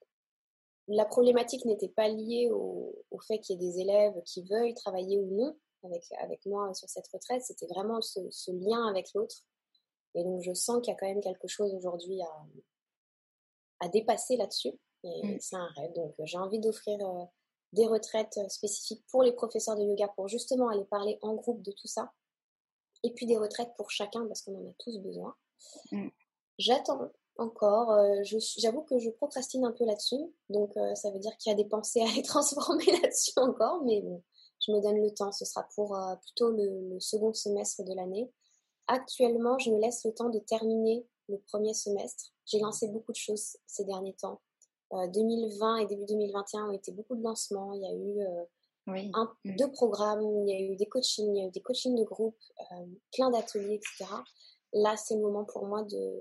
[0.87, 2.95] la problématique n'était pas liée au,
[3.27, 6.89] fait qu'il y ait des élèves qui veuillent travailler ou non avec, avec moi sur
[6.89, 7.43] cette retraite.
[7.43, 9.43] C'était vraiment ce, ce, lien avec l'autre.
[10.15, 12.45] Et donc je sens qu'il y a quand même quelque chose aujourd'hui à,
[13.81, 14.71] à dépasser là-dessus.
[15.03, 15.37] Et mmh.
[15.39, 15.93] c'est un rêve.
[15.93, 17.25] Donc, euh, j'ai envie d'offrir euh,
[17.73, 21.61] des retraites euh, spécifiques pour les professeurs de yoga pour justement aller parler en groupe
[21.61, 22.11] de tout ça.
[23.03, 25.35] Et puis des retraites pour chacun parce qu'on en a tous besoin.
[25.91, 26.09] Mmh.
[26.57, 27.95] J'attends encore.
[28.57, 30.19] J'avoue que je procrastine un peu là-dessus.
[30.49, 33.83] Donc, ça veut dire qu'il y a des pensées à les transformer là-dessus encore.
[33.83, 34.23] Mais bon,
[34.65, 35.31] je me donne le temps.
[35.31, 38.31] Ce sera pour plutôt le, le, second semestre de l'année.
[38.87, 42.33] Actuellement, je me laisse le temps de terminer le premier semestre.
[42.45, 44.41] J'ai lancé beaucoup de choses ces derniers temps.
[44.91, 47.73] 2020 euh, et début 2021 ont été beaucoup de lancements.
[47.73, 49.55] Il y a eu euh, un, mm.
[49.55, 52.03] deux programmes, il y a eu des coachings, il y a eu des coachings de
[52.03, 54.05] groupe, euh, plein d'ateliers, etc.
[54.73, 56.13] Là, c'est le moment pour moi de,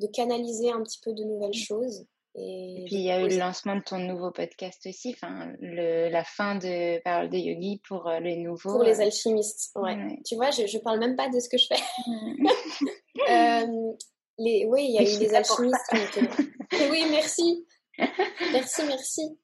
[0.00, 1.54] de canaliser un petit peu de nouvelles mm.
[1.54, 2.06] choses.
[2.34, 6.08] Et, puis il y a eu le lancement de ton nouveau podcast aussi, enfin le,
[6.08, 8.72] la fin de Parole de Yogi pour les nouveaux.
[8.72, 10.18] Pour les alchimistes, ouais.
[10.24, 11.76] Tu vois, je, je parle même pas de ce que je fais.
[14.38, 15.92] Les, oui, il y a eu les alchimistes.
[16.90, 17.66] oui, merci.
[18.52, 19.38] Merci, merci.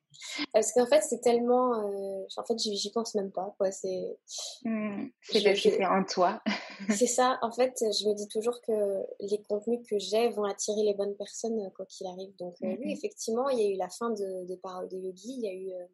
[0.53, 1.75] Parce qu'en fait, c'est tellement.
[1.75, 3.55] Euh, en fait, j'y pense même pas.
[3.57, 3.71] Quoi.
[3.71, 4.19] C'est.
[4.65, 6.43] Mmh, c'est en toi.
[6.97, 7.39] c'est ça.
[7.43, 8.73] En fait, je me dis toujours que
[9.21, 12.35] les contenus que j'ai vont attirer les bonnes personnes, quoi qu'il arrive.
[12.37, 14.97] Donc, euh, oui, mmh effectivement, il y a eu la fin de, de Parole de
[14.97, 15.35] Yogi.
[15.35, 15.73] Il y a eu.
[15.73, 15.87] Euh,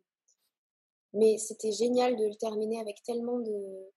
[1.12, 3.90] mais c'était génial de le terminer avec tellement de.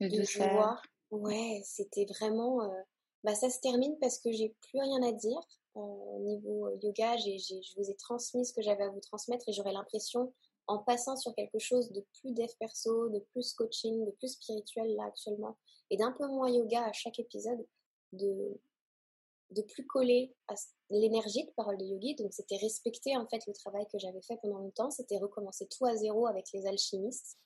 [0.00, 0.80] De, joie.
[1.10, 2.60] Ouais, c'était vraiment.
[3.24, 5.40] Bah, ça se termine parce que j'ai plus rien à dire
[5.76, 9.52] au niveau euh, yoga, je vous ai transmis ce que j'avais à vous transmettre et
[9.52, 10.32] j'aurais l'impression,
[10.66, 14.94] en passant sur quelque chose de plus dev perso, de plus coaching, de plus spirituel
[14.96, 15.56] là actuellement,
[15.90, 17.64] et d'un peu moins yoga à chaque épisode,
[18.12, 18.58] de,
[19.50, 20.54] de plus coller à
[20.90, 22.14] l'énergie de parole de yogi.
[22.16, 25.86] Donc c'était respecter en fait le travail que j'avais fait pendant longtemps, c'était recommencer tout
[25.86, 27.38] à zéro avec les alchimistes,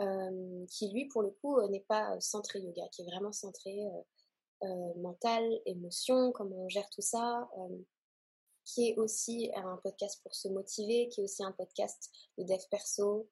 [0.00, 3.86] euh, qui lui pour le coup euh, n'est pas centré yoga, qui est vraiment centré
[3.86, 4.02] euh,
[4.96, 7.78] mental, émotion, comment on gère tout ça, euh,
[8.64, 12.60] qui est aussi un podcast pour se motiver, qui est aussi un podcast de dev
[12.70, 13.28] perso,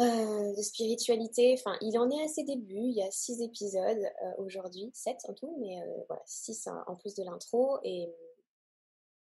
[0.00, 1.54] euh, de spiritualité.
[1.58, 2.88] Enfin, il en est à ses débuts.
[2.88, 4.02] Il y a six épisodes
[4.38, 5.76] aujourd'hui, sept en tout, mais
[6.08, 7.78] voilà, six en plus de l'intro.
[7.84, 8.10] Et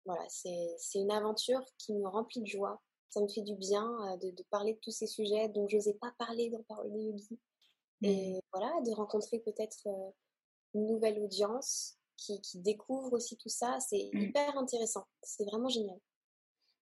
[0.05, 2.81] voilà, c'est une aventure qui me remplit de joie.
[3.09, 5.95] Ça me fait du bien de, de parler de tous ces sujets dont je n'osais
[5.95, 7.39] pas parler dans Parole de Yogi.
[8.03, 9.87] Et voilà, de rencontrer peut-être
[10.73, 13.79] une nouvelle audience qui, qui découvre aussi tout ça.
[13.79, 14.19] C'est mmh.
[14.19, 15.05] hyper intéressant.
[15.23, 15.99] C'est vraiment génial.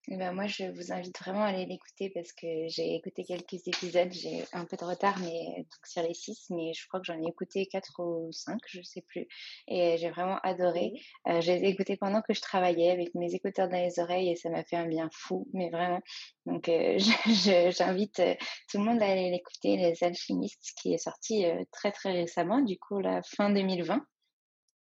[0.08, 3.68] Eh ben moi, je vous invite vraiment à aller l'écouter parce que j'ai écouté quelques
[3.68, 4.12] épisodes.
[4.12, 7.22] J'ai un peu de retard mais, donc sur les six, mais je crois que j'en
[7.22, 9.28] ai écouté quatre ou cinq, je sais plus.
[9.68, 10.94] Et j'ai vraiment adoré.
[11.28, 14.30] Euh, je les ai écoutés pendant que je travaillais avec mes écouteurs dans les oreilles
[14.30, 16.02] et ça m'a fait un bien fou, mais vraiment.
[16.46, 16.98] Donc, euh,
[17.78, 18.36] j'invite euh,
[18.72, 22.80] tout le monde à aller l'écouter, Les Alchimistes, qui est sorti très très récemment, du
[22.80, 24.02] coup, la fin 2020.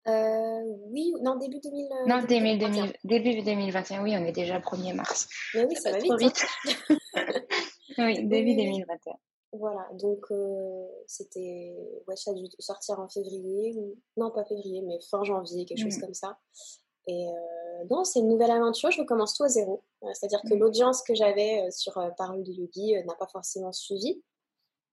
[0.08, 1.86] Euh, oui, non, début 2000.
[1.86, 5.28] Euh, non, début, 2021, oui, on est déjà 1er mars.
[5.56, 6.46] Mais oui, ça, va, vite.
[7.16, 7.26] Hein.
[7.98, 9.14] oui, début 2021.
[9.54, 10.28] Voilà, donc
[11.08, 11.74] c'était.
[12.08, 13.74] Ouais, ça a dû sortir en février,
[14.18, 16.02] non pas février, mais fin janvier, quelque chose mmh.
[16.02, 16.38] comme ça.
[17.08, 17.28] Et
[17.90, 19.84] non, c'est une nouvelle aventure, je recommence tout à zéro.
[20.14, 20.60] C'est-à-dire que mmh.
[20.60, 24.22] l'audience que j'avais sur Parole de Yogi n'a pas forcément suivi.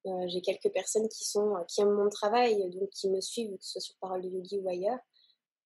[0.05, 3.73] J'ai quelques personnes qui, sont, qui aiment mon travail, donc qui me suivent, que ce
[3.73, 4.99] soit sur Parole de Yogi ou ailleurs.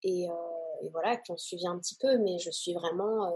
[0.03, 0.25] Et,
[0.83, 3.35] et voilà, qui ont suivi un petit peu, mais je suis vraiment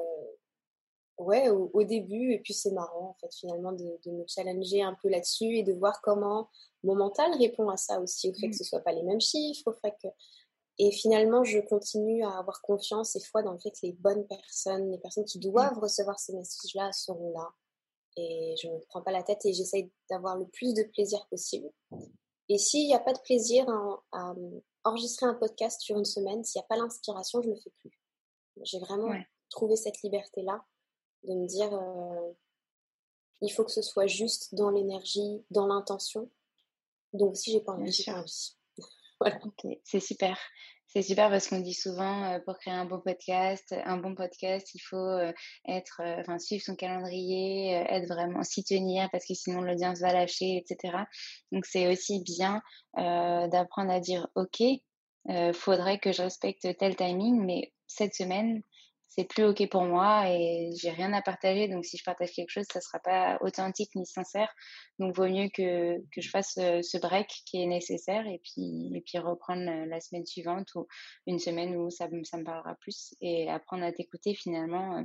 [1.20, 2.32] ouais, au, début.
[2.32, 5.72] Et puis c'est marrant, en fait, finalement, de, me challenger un peu là-dessus et de
[5.72, 6.48] voir comment
[6.82, 8.58] mon mental répond à ça aussi, au fait que mmh.
[8.58, 10.08] ce soit pas les mêmes chiffres, au fait que.
[10.78, 14.26] Et finalement, je continue à avoir confiance et foi dans le fait que les bonnes
[14.26, 15.82] personnes, les personnes qui doivent mmh.
[15.82, 17.48] recevoir ces messages-là seront là.
[18.16, 21.26] Et je ne me prends pas la tête et j'essaye d'avoir le plus de plaisir
[21.28, 21.70] possible.
[22.48, 23.68] Et s'il n'y a pas de plaisir
[24.12, 24.34] à,
[24.82, 27.70] enregistrer un podcast sur une semaine, s'il n'y a pas l'inspiration, je ne le fais
[27.78, 28.00] plus.
[28.62, 29.14] J'ai vraiment
[29.50, 30.64] trouvé cette liberté-là
[31.24, 32.32] de me dire euh,
[33.42, 36.30] il faut que ce soit juste dans l'énergie, dans l'intention.
[37.12, 38.56] Donc si j'ai pas envie, j'ai pas envie.
[39.20, 39.38] voilà.
[39.84, 40.38] c'est super.
[40.92, 44.74] C'est super parce qu'on dit souvent euh, pour créer un bon podcast, un bon podcast,
[44.74, 45.32] il faut euh,
[45.68, 50.56] être, enfin suivre son calendrier, être vraiment s'y tenir parce que sinon l'audience va lâcher,
[50.56, 51.04] etc.
[51.52, 52.60] Donc c'est aussi bien
[52.96, 54.62] d'apprendre à dire ok,
[55.54, 58.62] faudrait que je respecte tel timing, mais cette semaine,
[59.10, 61.66] c'est plus ok pour moi et j'ai rien à partager.
[61.68, 64.48] Donc si je partage quelque chose, ça sera pas authentique ni sincère.
[65.00, 68.92] Donc vaut mieux que, que je fasse euh, ce break qui est nécessaire et puis
[68.94, 70.86] et puis reprendre la semaine suivante ou
[71.26, 74.98] une semaine où ça, ça me parlera plus et apprendre à t'écouter finalement.
[74.98, 75.02] Euh,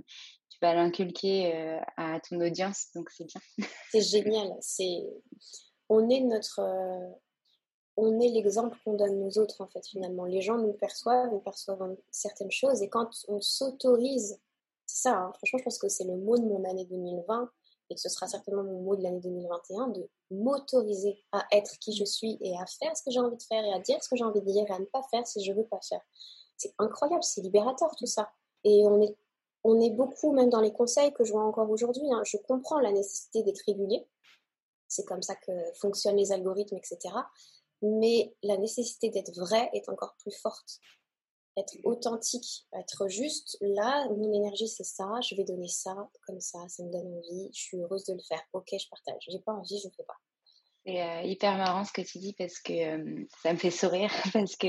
[0.50, 3.68] tu vas l'inculquer euh, à ton audience, donc c'est bien.
[3.90, 4.54] C'est génial.
[4.62, 5.02] C'est
[5.90, 6.62] on est notre
[7.98, 10.26] on est l'exemple qu'on donne aux autres, en fait, finalement.
[10.26, 14.40] Les gens nous perçoivent, nous perçoivent certaines choses, et quand on s'autorise,
[14.86, 17.50] c'est ça, hein, franchement, je pense que c'est le mot de mon année 2020,
[17.90, 21.94] et que ce sera certainement mon mot de l'année 2021, de m'autoriser à être qui
[21.94, 24.10] je suis et à faire ce que j'ai envie de faire et à dire ce
[24.10, 26.02] que j'ai envie de dire et à ne pas faire si je veux pas faire.
[26.58, 28.32] C'est incroyable, c'est libérateur tout ça.
[28.64, 29.16] Et on est,
[29.64, 32.80] on est beaucoup, même dans les conseils que je vois encore aujourd'hui, hein, je comprends
[32.80, 34.08] la nécessité d'être régulier.
[34.88, 37.14] C'est comme ça que fonctionnent les algorithmes, etc
[37.86, 40.80] mais la nécessité d'être vrai est encore plus forte.
[41.58, 45.96] Être authentique, être juste, là, mon énergie c'est ça, je vais donner ça,
[46.28, 49.24] comme ça, ça me donne envie, je suis heureuse de le faire, ok, je partage,
[49.30, 50.18] j'ai pas envie, je ne fais pas.
[50.86, 54.12] C'est euh, hyper marrant ce que tu dis parce que euh, ça me fait sourire
[54.34, 54.68] parce que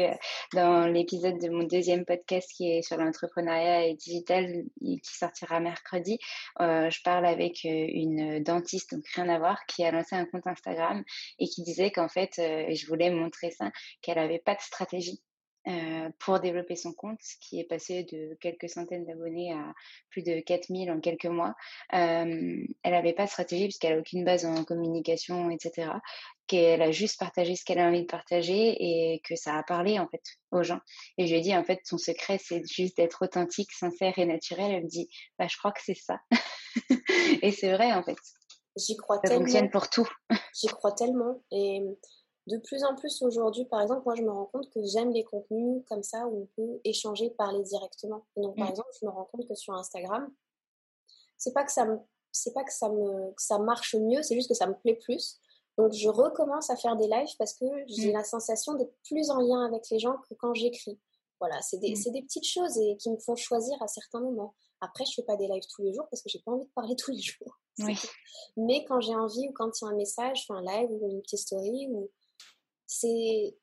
[0.55, 6.19] dans l'épisode de mon deuxième podcast qui est sur l'entrepreneuriat et digital qui sortira mercredi,
[6.61, 10.47] euh, je parle avec une dentiste, donc rien à voir, qui a lancé un compte
[10.47, 11.05] Instagram
[11.39, 15.21] et qui disait qu'en fait, je voulais montrer ça, qu'elle n'avait pas de stratégie
[15.69, 19.75] euh, pour développer son compte, qui est passé de quelques centaines d'abonnés à
[20.11, 21.55] plus de 4000 en quelques mois.
[21.93, 25.91] Euh, elle n'avait pas de stratégie puisqu'elle n'a aucune base en communication, etc.
[26.47, 29.99] Qu'elle a juste partagé ce qu'elle a envie de partager et que ça a parlé
[29.99, 30.81] en fait aux gens.
[31.19, 34.27] Et je lui ai dit en fait son secret c'est juste d'être authentique, sincère et
[34.27, 34.71] naturel.
[34.71, 36.21] Elle me dit bah je crois que c'est ça.
[37.43, 38.19] et c'est vrai en fait.
[38.77, 39.41] J'y crois ça tellement.
[39.41, 40.09] fonctionne pour tout.
[40.55, 41.81] J'y crois tellement et
[42.47, 45.25] de plus en plus aujourd'hui, par exemple, moi je me rends compte que j'aime les
[45.25, 48.25] contenus comme ça où on peut échanger, parler directement.
[48.37, 48.71] donc par mmh.
[48.71, 50.33] exemple, je me rends compte que sur Instagram,
[51.37, 51.99] c'est pas que ça me,
[52.31, 54.95] c'est pas que ça me, que ça marche mieux, c'est juste que ça me plaît
[54.95, 55.41] plus.
[55.77, 58.17] Donc je recommence à faire des lives parce que j'ai mmh.
[58.17, 61.01] la sensation d'être plus en lien avec les gens que quand j'écris.
[61.41, 62.13] Voilà, c'est des, mmh.
[62.13, 64.55] des, petites choses et qui me font choisir à certains moments.
[64.81, 66.71] Après, je fais pas des lives tous les jours parce que j'ai pas envie de
[66.75, 67.59] parler tous les jours.
[68.57, 70.91] Mais quand j'ai envie ou quand il y a un message, je fais un live
[70.93, 72.11] ou une petite story ou
[72.87, 73.57] c'est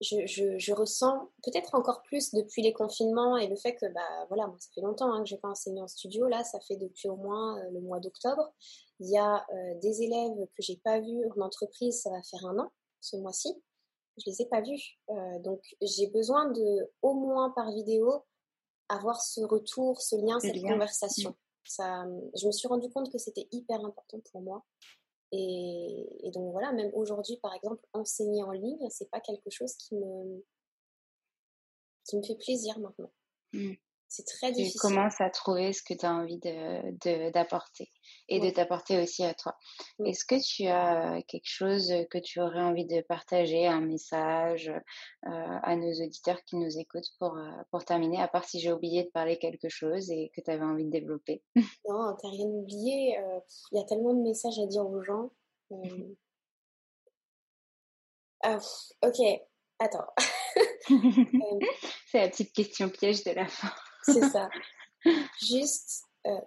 [0.00, 4.26] je, je, je, ressens peut-être encore plus depuis les confinements et le fait que bah
[4.28, 6.28] voilà moi ça fait longtemps hein, que j'ai pas enseigné en studio.
[6.28, 8.52] Là ça fait depuis au moins euh, le mois d'octobre.
[9.00, 12.46] Il y a euh, des élèves que j'ai pas vus en entreprise ça va faire
[12.46, 13.52] un an ce mois-ci.
[14.18, 14.98] Je les ai pas vus.
[15.10, 18.24] Euh, donc j'ai besoin de au moins par vidéo
[18.88, 21.34] avoir ce retour ce lien cette conversation.
[21.64, 22.04] Ça
[22.36, 24.64] je me suis rendu compte que c'était hyper important pour moi
[25.32, 29.94] et, donc voilà, même aujourd'hui, par exemple, enseigner en ligne, c'est pas quelque chose qui
[29.94, 30.44] me,
[32.04, 33.12] qui me fait plaisir maintenant.
[33.52, 33.74] Mmh.
[34.08, 34.72] C'est très difficile.
[34.72, 39.22] Tu commences à trouver ce que tu as envie d'apporter de, et de t'apporter aussi
[39.22, 39.54] à toi.
[40.04, 45.58] Est-ce que tu as quelque chose que tu aurais envie de partager, un message euh,
[45.62, 49.04] à nos auditeurs qui nous écoutent pour, euh, pour terminer, à part si j'ai oublié
[49.04, 51.42] de parler quelque chose et que tu avais envie de développer?
[51.88, 53.18] Non, tu n'as rien oublié.
[53.18, 53.40] Euh,
[53.72, 55.30] il y a tellement de messages à dire aux gens.
[58.42, 58.58] Ah,
[59.02, 59.40] ok,
[59.78, 60.06] attends.
[62.06, 63.70] C'est la petite question piège de la fin.
[64.12, 64.48] C'est ça.
[65.40, 66.40] Juste, il euh,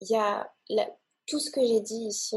[0.00, 0.50] y a
[1.26, 2.36] tout ce que j'ai dit ici,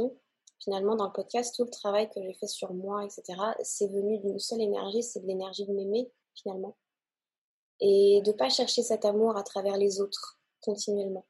[0.59, 4.19] finalement, dans le podcast, tout le travail que j'ai fait sur moi, etc., c'est venu
[4.19, 6.75] d'une seule énergie, c'est de l'énergie de m'aimer, finalement.
[7.79, 11.25] Et de pas chercher cet amour à travers les autres, continuellement.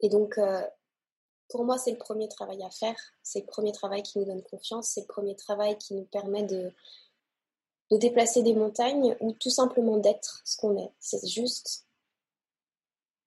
[0.00, 0.62] Et donc, euh,
[1.48, 2.96] pour moi, c'est le premier travail à faire.
[3.22, 4.88] C'est le premier travail qui nous donne confiance.
[4.88, 6.72] C'est le premier travail qui nous permet de,
[7.90, 10.92] de déplacer des montagnes ou tout simplement d'être ce qu'on est.
[10.98, 11.86] C'est juste,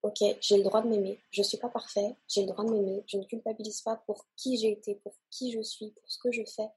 [0.04, 1.20] ok, j'ai le droit de m'aimer.
[1.32, 2.16] Je ne suis pas parfait.
[2.28, 3.04] J'ai le droit de m'aimer.
[3.08, 6.32] Je ne culpabilise pas pour qui j'ai été, pour qui je suis, pour ce que
[6.32, 6.70] je fais.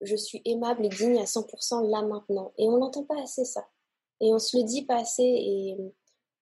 [0.00, 2.52] Je suis aimable et digne à 100% là maintenant.
[2.58, 3.66] Et on n'entend pas assez ça.
[4.20, 5.22] Et on se le dit pas assez.
[5.22, 5.76] Et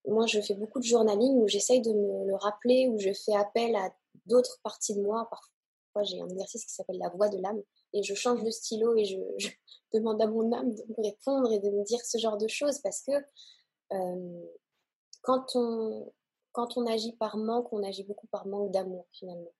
[0.07, 3.35] moi, je fais beaucoup de journaling où j'essaye de me le rappeler, où je fais
[3.35, 3.95] appel à
[4.27, 5.29] d'autres parties de moi.
[5.31, 7.63] Parfois, j'ai un exercice qui s'appelle la voix de l'âme
[7.97, 9.17] et je change de stylo et je,
[9.95, 12.81] demande à mon âme de me répondre et de me dire ce genre de choses
[12.81, 13.13] parce que
[13.93, 14.47] euh,
[15.23, 16.13] quand, on,
[16.53, 19.53] quand on agit par manque, on agit beaucoup par manque d'amour finalement.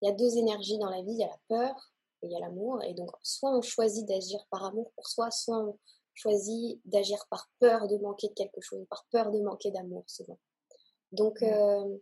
[0.00, 2.32] Il y a deux énergies dans la vie, il y a la peur et il
[2.32, 2.82] y a l'amour.
[2.84, 5.78] Et donc, soit on choisit d'agir par amour pour soi, soit on,
[6.18, 10.38] choisi d'agir par peur de manquer de quelque chose, par peur de manquer d'amour souvent.
[11.12, 11.98] Donc, euh,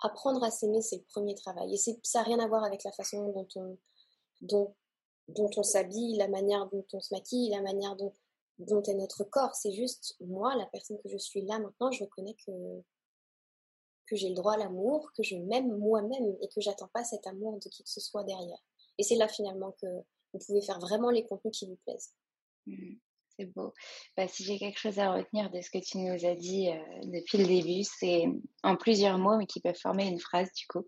[0.00, 1.72] apprendre à s'aimer, c'est le premier travail.
[1.72, 3.78] Et ça n'a rien à voir avec la façon dont on,
[4.42, 4.74] dont,
[5.28, 8.12] dont on s'habille, la manière dont on se maquille, la manière dont,
[8.58, 9.54] dont est notre corps.
[9.54, 12.52] C'est juste moi, la personne que je suis là maintenant, je reconnais que,
[14.06, 17.26] que j'ai le droit à l'amour, que je m'aime moi-même et que j'attends pas cet
[17.26, 18.62] amour de qui que ce soit derrière.
[18.98, 19.86] Et c'est là finalement que
[20.32, 22.14] vous pouvez faire vraiment les contenus qui vous plaisent.
[22.66, 22.94] Mmh,
[23.36, 23.72] c'est beau.
[24.16, 27.00] Bah, si j'ai quelque chose à retenir de ce que tu nous as dit euh,
[27.04, 28.24] depuis le début, c'est
[28.62, 30.86] en plusieurs mots, mais qui peuvent former une phrase du coup,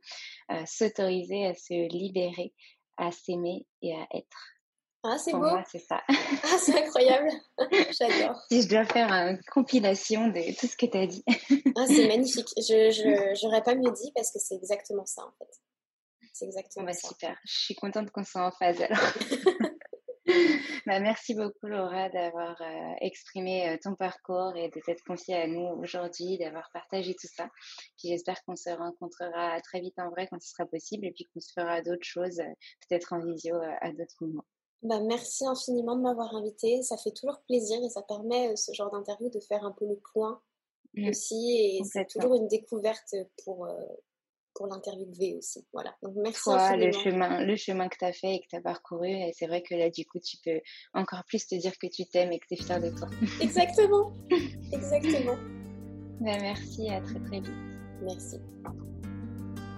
[0.50, 2.52] euh, s'autoriser à se libérer,
[2.96, 4.54] à s'aimer et à être.
[5.06, 5.46] Ah, c'est beau.
[5.70, 6.02] c'est ça.
[6.08, 7.28] Ah, c'est incroyable.
[8.00, 8.40] J'adore.
[8.50, 11.22] Si je dois faire une compilation de tout ce que tu as dit.
[11.76, 12.48] ah, c'est magnifique.
[12.56, 15.50] Je n'aurais pas mieux dit parce que c'est exactement ça en fait.
[16.32, 17.08] C'est exactement bah, ça.
[17.08, 17.36] Super.
[17.44, 18.98] Je suis contente qu'on soit en phase alors.
[20.86, 25.46] Bah, merci beaucoup Laura d'avoir euh, exprimé euh, ton parcours et de t'être confiée à
[25.46, 27.48] nous aujourd'hui, d'avoir partagé tout ça.
[27.96, 31.24] Puis j'espère qu'on se rencontrera très vite en vrai quand ce sera possible et puis
[31.32, 32.52] qu'on se fera d'autres choses, euh,
[32.88, 34.44] peut-être en visio à d'autres moments.
[34.82, 36.82] Bah, merci infiniment de m'avoir invité.
[36.82, 39.98] Ça fait toujours plaisir et ça permet ce genre d'interview de faire un peu le
[40.12, 40.42] point
[40.94, 41.08] mmh.
[41.08, 41.78] aussi.
[41.78, 43.66] Et c'est toujours une découverte pour,
[44.54, 45.64] pour l'interviewer aussi.
[45.72, 45.94] Voilà.
[46.02, 48.60] Donc merci Toi, le chemin, le chemin que tu as fait et que tu as
[48.60, 49.08] parcouru.
[49.08, 50.60] Et c'est vrai que là, du coup, tu peux
[50.94, 53.08] encore plus te dire que tu t'aimes et que tu es fière de toi.
[53.40, 54.12] Exactement.
[54.72, 55.36] Exactement.
[56.20, 57.52] Ben, merci, à très très vite.
[58.02, 58.38] Merci.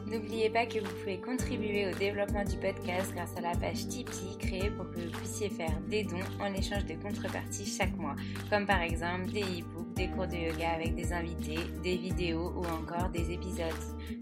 [0.06, 4.38] N'oubliez pas que vous pouvez contribuer au développement du podcast grâce à la page Tipeee
[4.38, 8.14] créée pour que vous puissiez faire des dons en échange de contreparties chaque mois,
[8.48, 12.64] comme par exemple des e-books, des cours de yoga avec des invités, des vidéos ou
[12.66, 13.74] encore des épisodes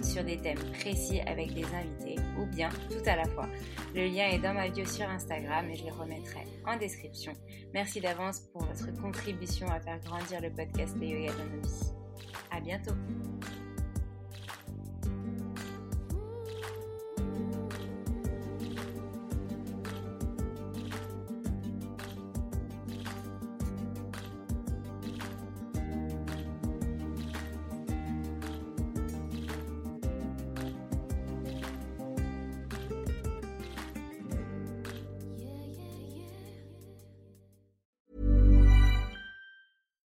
[0.03, 3.49] sur des thèmes précis avec des invités ou bien tout à la fois.
[3.95, 7.35] Le lien est dans ma bio sur Instagram et je le remettrai en description.
[7.75, 11.93] Merci d'avance pour votre contribution à faire grandir le podcast de Yoga dans nos vies.
[12.51, 12.95] À bientôt!